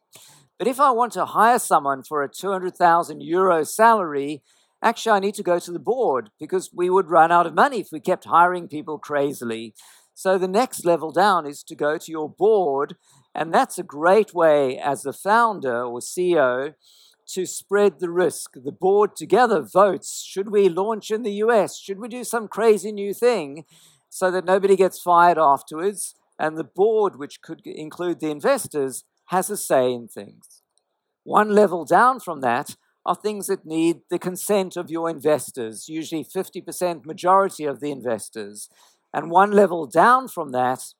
But 0.57 0.67
if 0.67 0.79
I 0.79 0.89
want 0.89 1.13
to 1.13 1.25
hire 1.25 1.59
someone 1.59 2.01
for 2.01 2.23
a 2.23 2.29
200,000 2.29 3.21
euro 3.21 3.63
salary, 3.63 4.41
actually 4.81 5.11
I 5.11 5.19
need 5.19 5.35
to 5.35 5.43
go 5.43 5.59
to 5.59 5.71
the 5.71 5.79
board 5.79 6.31
because 6.39 6.71
we 6.73 6.89
would 6.89 7.11
run 7.11 7.31
out 7.31 7.45
of 7.45 7.53
money 7.53 7.79
if 7.79 7.89
we 7.91 7.99
kept 7.99 8.25
hiring 8.25 8.67
people 8.67 8.97
crazily. 8.97 9.75
So 10.15 10.39
the 10.39 10.47
next 10.47 10.83
level 10.83 11.11
down 11.11 11.45
is 11.45 11.63
to 11.63 11.75
go 11.75 11.99
to 11.99 12.11
your 12.11 12.29
board, 12.29 12.95
and 13.35 13.53
that's 13.53 13.77
a 13.77 13.83
great 13.83 14.33
way 14.33 14.79
as 14.79 15.03
the 15.03 15.13
founder 15.13 15.83
or 15.83 15.99
CEO 15.99 16.73
to 17.33 17.45
spread 17.45 17.99
the 17.99 18.09
risk. 18.09 18.51
The 18.55 18.71
board 18.71 19.15
together 19.15 19.61
votes 19.61 20.23
should 20.23 20.49
we 20.49 20.69
launch 20.69 21.11
in 21.11 21.23
the 21.23 21.33
US? 21.45 21.77
Should 21.77 21.99
we 21.99 22.07
do 22.07 22.23
some 22.23 22.47
crazy 22.47 22.91
new 22.91 23.13
thing 23.13 23.65
so 24.09 24.31
that 24.31 24.45
nobody 24.45 24.75
gets 24.75 25.01
fired 25.01 25.37
afterwards? 25.37 26.15
And 26.37 26.57
the 26.57 26.63
board, 26.63 27.17
which 27.17 27.41
could 27.41 27.61
include 27.65 28.19
the 28.19 28.31
investors, 28.31 29.03
has 29.25 29.49
a 29.49 29.57
say 29.57 29.91
in 29.91 30.07
things. 30.07 30.61
One 31.23 31.53
level 31.53 31.85
down 31.85 32.19
from 32.19 32.41
that 32.41 32.75
are 33.05 33.15
things 33.15 33.47
that 33.47 33.65
need 33.65 34.01
the 34.09 34.19
consent 34.19 34.75
of 34.75 34.91
your 34.91 35.09
investors, 35.09 35.87
usually 35.87 36.23
50% 36.23 37.05
majority 37.05 37.65
of 37.65 37.79
the 37.79 37.91
investors. 37.91 38.69
And 39.13 39.31
one 39.31 39.51
level 39.51 39.85
down 39.85 40.27
from 40.27 40.51
that 40.51 40.93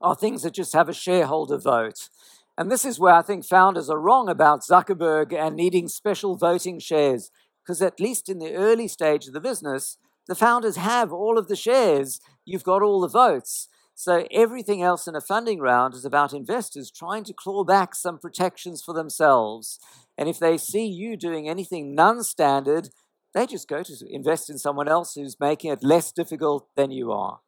are 0.00 0.14
things 0.14 0.42
that 0.42 0.54
just 0.54 0.72
have 0.74 0.88
a 0.88 0.94
shareholder 0.94 1.58
vote. 1.58 2.08
And 2.56 2.70
this 2.70 2.84
is 2.84 3.00
where 3.00 3.14
I 3.14 3.22
think 3.22 3.44
founders 3.44 3.90
are 3.90 3.98
wrong 3.98 4.28
about 4.28 4.62
Zuckerberg 4.62 5.32
and 5.32 5.56
needing 5.56 5.88
special 5.88 6.36
voting 6.36 6.78
shares, 6.78 7.30
because 7.62 7.82
at 7.82 7.98
least 7.98 8.28
in 8.28 8.38
the 8.38 8.54
early 8.54 8.86
stage 8.86 9.26
of 9.26 9.32
the 9.32 9.40
business, 9.40 9.98
the 10.26 10.34
founders 10.34 10.76
have 10.76 11.12
all 11.12 11.36
of 11.36 11.48
the 11.48 11.56
shares, 11.56 12.20
you've 12.44 12.64
got 12.64 12.82
all 12.82 13.00
the 13.00 13.08
votes. 13.08 13.68
So 13.94 14.26
everything 14.30 14.82
else 14.82 15.06
in 15.06 15.14
a 15.14 15.20
funding 15.20 15.60
round 15.60 15.94
is 15.94 16.04
about 16.04 16.32
investors 16.32 16.90
trying 16.90 17.24
to 17.24 17.32
claw 17.32 17.64
back 17.64 17.94
some 17.94 18.18
protections 18.18 18.82
for 18.82 18.92
themselves. 18.92 19.78
And 20.18 20.28
if 20.28 20.38
they 20.38 20.58
see 20.58 20.86
you 20.86 21.16
doing 21.16 21.48
anything 21.48 21.94
non 21.94 22.22
standard, 22.22 22.90
they 23.34 23.46
just 23.46 23.68
go 23.68 23.82
to 23.82 23.94
invest 24.08 24.48
in 24.48 24.58
someone 24.58 24.88
else 24.88 25.14
who's 25.14 25.38
making 25.38 25.70
it 25.70 25.82
less 25.82 26.12
difficult 26.12 26.68
than 26.76 26.90
you 26.90 27.12
are. 27.12 27.40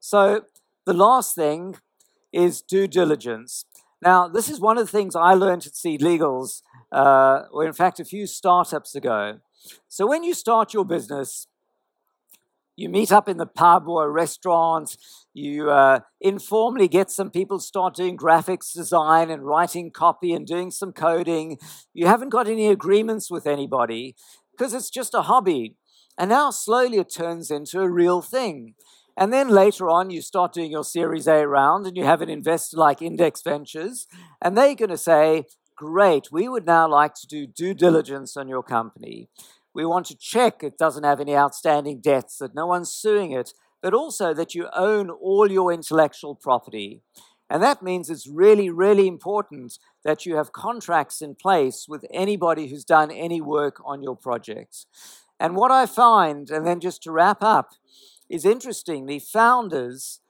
So 0.00 0.42
the 0.84 0.94
last 0.94 1.34
thing 1.34 1.76
is 2.32 2.60
due 2.60 2.86
diligence. 2.86 3.64
Now, 4.00 4.28
this 4.28 4.48
is 4.48 4.60
one 4.60 4.78
of 4.78 4.86
the 4.86 4.92
things 4.92 5.16
I 5.16 5.34
learned 5.34 5.66
at 5.66 5.72
SeedLegals, 5.72 6.62
uh, 6.92 7.42
or 7.50 7.66
in 7.66 7.72
fact, 7.72 7.98
a 7.98 8.04
few 8.04 8.26
startups 8.26 8.94
ago. 8.94 9.40
So, 9.88 10.06
when 10.06 10.22
you 10.22 10.34
start 10.34 10.72
your 10.72 10.84
business, 10.84 11.48
you 12.76 12.88
meet 12.88 13.10
up 13.10 13.28
in 13.28 13.38
the 13.38 13.46
pub 13.46 13.88
or 13.88 14.04
a 14.04 14.10
restaurant, 14.10 14.96
you 15.34 15.68
uh, 15.68 16.00
informally 16.20 16.86
get 16.86 17.10
some 17.10 17.28
people 17.28 17.58
start 17.58 17.96
doing 17.96 18.16
graphics 18.16 18.72
design 18.72 19.30
and 19.30 19.44
writing 19.44 19.90
copy 19.90 20.32
and 20.32 20.46
doing 20.46 20.70
some 20.70 20.92
coding. 20.92 21.58
You 21.92 22.06
haven't 22.06 22.28
got 22.28 22.46
any 22.46 22.68
agreements 22.68 23.32
with 23.32 23.48
anybody 23.48 24.14
because 24.52 24.74
it's 24.74 24.90
just 24.90 25.12
a 25.12 25.22
hobby. 25.22 25.74
And 26.16 26.30
now 26.30 26.50
slowly 26.50 26.98
it 26.98 27.12
turns 27.12 27.50
into 27.50 27.80
a 27.80 27.90
real 27.90 28.22
thing. 28.22 28.74
And 29.18 29.32
then 29.32 29.48
later 29.48 29.90
on, 29.90 30.10
you 30.10 30.22
start 30.22 30.52
doing 30.52 30.70
your 30.70 30.84
Series 30.84 31.26
A 31.26 31.44
round 31.44 31.88
and 31.88 31.96
you 31.96 32.04
have 32.04 32.22
an 32.22 32.28
investor 32.28 32.76
like 32.76 33.02
Index 33.02 33.42
Ventures, 33.42 34.06
and 34.40 34.56
they're 34.56 34.76
going 34.76 34.90
to 34.90 34.96
say, 34.96 35.46
Great, 35.76 36.30
we 36.30 36.48
would 36.48 36.64
now 36.64 36.88
like 36.88 37.14
to 37.14 37.26
do 37.26 37.44
due 37.44 37.74
diligence 37.74 38.36
on 38.36 38.46
your 38.46 38.62
company. 38.62 39.28
We 39.74 39.84
want 39.84 40.06
to 40.06 40.16
check 40.16 40.62
it 40.62 40.78
doesn't 40.78 41.02
have 41.02 41.18
any 41.18 41.36
outstanding 41.36 42.00
debts, 42.00 42.38
that 42.38 42.54
no 42.54 42.66
one's 42.66 42.92
suing 42.92 43.32
it, 43.32 43.54
but 43.82 43.92
also 43.92 44.32
that 44.34 44.54
you 44.54 44.68
own 44.72 45.10
all 45.10 45.50
your 45.50 45.72
intellectual 45.72 46.36
property. 46.36 47.02
And 47.50 47.60
that 47.60 47.82
means 47.82 48.10
it's 48.10 48.28
really, 48.28 48.70
really 48.70 49.08
important 49.08 49.80
that 50.04 50.26
you 50.26 50.36
have 50.36 50.52
contracts 50.52 51.20
in 51.20 51.34
place 51.34 51.86
with 51.88 52.04
anybody 52.12 52.68
who's 52.68 52.84
done 52.84 53.10
any 53.10 53.40
work 53.40 53.82
on 53.84 54.00
your 54.00 54.14
project. 54.14 54.86
And 55.40 55.56
what 55.56 55.72
I 55.72 55.86
find, 55.86 56.50
and 56.50 56.64
then 56.64 56.78
just 56.78 57.02
to 57.02 57.10
wrap 57.10 57.42
up, 57.42 57.72
is 58.28 58.44
interesting. 58.44 59.06
The 59.06 59.18
founders 59.18 60.20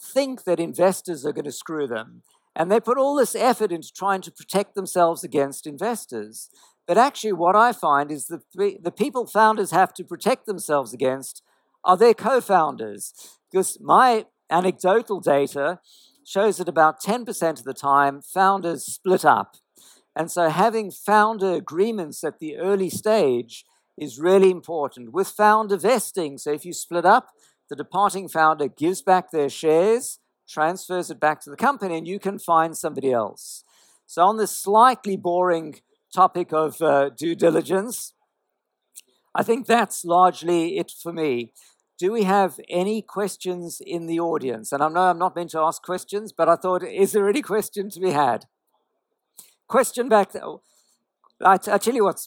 think 0.00 0.44
that 0.44 0.60
investors 0.60 1.24
are 1.24 1.32
going 1.32 1.44
to 1.44 1.52
screw 1.52 1.86
them. 1.86 2.22
And 2.56 2.70
they 2.70 2.80
put 2.80 2.98
all 2.98 3.16
this 3.16 3.34
effort 3.34 3.72
into 3.72 3.92
trying 3.92 4.20
to 4.22 4.30
protect 4.30 4.74
themselves 4.74 5.24
against 5.24 5.66
investors. 5.66 6.50
But 6.86 6.98
actually, 6.98 7.32
what 7.32 7.56
I 7.56 7.72
find 7.72 8.10
is 8.12 8.26
that 8.26 8.42
the 8.54 8.92
people 8.92 9.26
founders 9.26 9.70
have 9.70 9.92
to 9.94 10.04
protect 10.04 10.46
themselves 10.46 10.92
against 10.92 11.42
are 11.82 11.96
their 11.96 12.14
co 12.14 12.40
founders. 12.40 13.12
Because 13.50 13.78
my 13.80 14.26
anecdotal 14.50 15.20
data 15.20 15.80
shows 16.24 16.58
that 16.58 16.68
about 16.68 17.02
10% 17.02 17.58
of 17.58 17.64
the 17.64 17.74
time, 17.74 18.22
founders 18.22 18.84
split 18.84 19.24
up. 19.24 19.56
And 20.16 20.30
so, 20.30 20.48
having 20.48 20.90
founder 20.90 21.54
agreements 21.54 22.22
at 22.22 22.38
the 22.38 22.56
early 22.56 22.90
stage 22.90 23.64
is 23.98 24.18
really 24.18 24.50
important. 24.50 25.12
With 25.12 25.28
founder 25.28 25.76
vesting, 25.76 26.38
so 26.38 26.52
if 26.52 26.64
you 26.64 26.72
split 26.72 27.04
up, 27.04 27.28
the 27.68 27.76
departing 27.76 28.28
founder 28.28 28.68
gives 28.68 29.02
back 29.02 29.30
their 29.30 29.48
shares, 29.48 30.18
transfers 30.48 31.10
it 31.10 31.20
back 31.20 31.40
to 31.42 31.50
the 31.50 31.56
company, 31.56 31.96
and 31.96 32.06
you 32.06 32.18
can 32.18 32.38
find 32.38 32.76
somebody 32.76 33.12
else. 33.12 33.64
So, 34.06 34.22
on 34.22 34.36
this 34.36 34.56
slightly 34.56 35.16
boring 35.16 35.76
topic 36.14 36.52
of 36.52 36.80
uh, 36.80 37.10
due 37.10 37.34
diligence. 37.34 38.14
I 39.34 39.42
think 39.42 39.66
that's 39.66 40.04
largely 40.04 40.78
it 40.78 40.92
for 41.02 41.12
me. 41.12 41.52
Do 41.98 42.12
we 42.12 42.22
have 42.22 42.60
any 42.68 43.02
questions 43.02 43.80
in 43.84 44.06
the 44.06 44.20
audience? 44.20 44.72
And 44.72 44.82
I 44.82 44.88
know 44.88 45.00
I'm 45.00 45.18
not 45.18 45.36
meant 45.36 45.50
to 45.50 45.60
ask 45.60 45.82
questions, 45.82 46.32
but 46.32 46.48
I 46.48 46.56
thought, 46.56 46.82
is 46.84 47.12
there 47.12 47.28
any 47.28 47.42
question 47.42 47.90
to 47.90 48.00
be 48.00 48.10
had? 48.10 48.46
Question 49.68 50.08
back 50.08 50.32
there. 50.32 50.42
I, 51.44 51.56
t- 51.56 51.72
I 51.72 51.78
tell 51.78 51.94
you 51.94 52.04
what, 52.04 52.26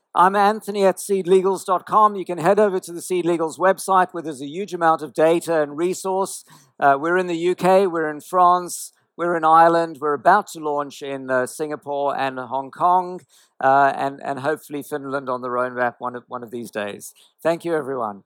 I'm 0.13 0.35
Anthony 0.35 0.83
at 0.83 0.97
seedlegals.com. 0.97 2.15
You 2.15 2.25
can 2.25 2.37
head 2.37 2.59
over 2.59 2.81
to 2.81 2.91
the 2.91 2.99
SeedLegals 2.99 3.57
website 3.57 4.09
where 4.11 4.21
there's 4.21 4.41
a 4.41 4.47
huge 4.47 4.73
amount 4.73 5.01
of 5.01 5.13
data 5.13 5.61
and 5.61 5.77
resource. 5.77 6.43
Uh, 6.77 6.97
we're 6.99 7.17
in 7.17 7.27
the 7.27 7.49
UK, 7.51 7.89
we're 7.89 8.09
in 8.09 8.19
France, 8.19 8.91
we're 9.15 9.37
in 9.37 9.45
Ireland, 9.45 9.99
we're 10.01 10.13
about 10.13 10.47
to 10.47 10.59
launch 10.59 11.01
in 11.01 11.31
uh, 11.31 11.45
Singapore 11.45 12.17
and 12.17 12.37
Hong 12.37 12.71
Kong, 12.71 13.21
uh, 13.63 13.93
and, 13.95 14.19
and 14.21 14.39
hopefully 14.39 14.83
Finland 14.83 15.29
on 15.29 15.41
the 15.41 15.47
roadmap 15.47 15.95
one 15.99 16.17
of, 16.17 16.23
one 16.27 16.43
of 16.43 16.51
these 16.51 16.71
days. 16.71 17.13
Thank 17.41 17.63
you, 17.63 17.73
everyone. 17.73 18.23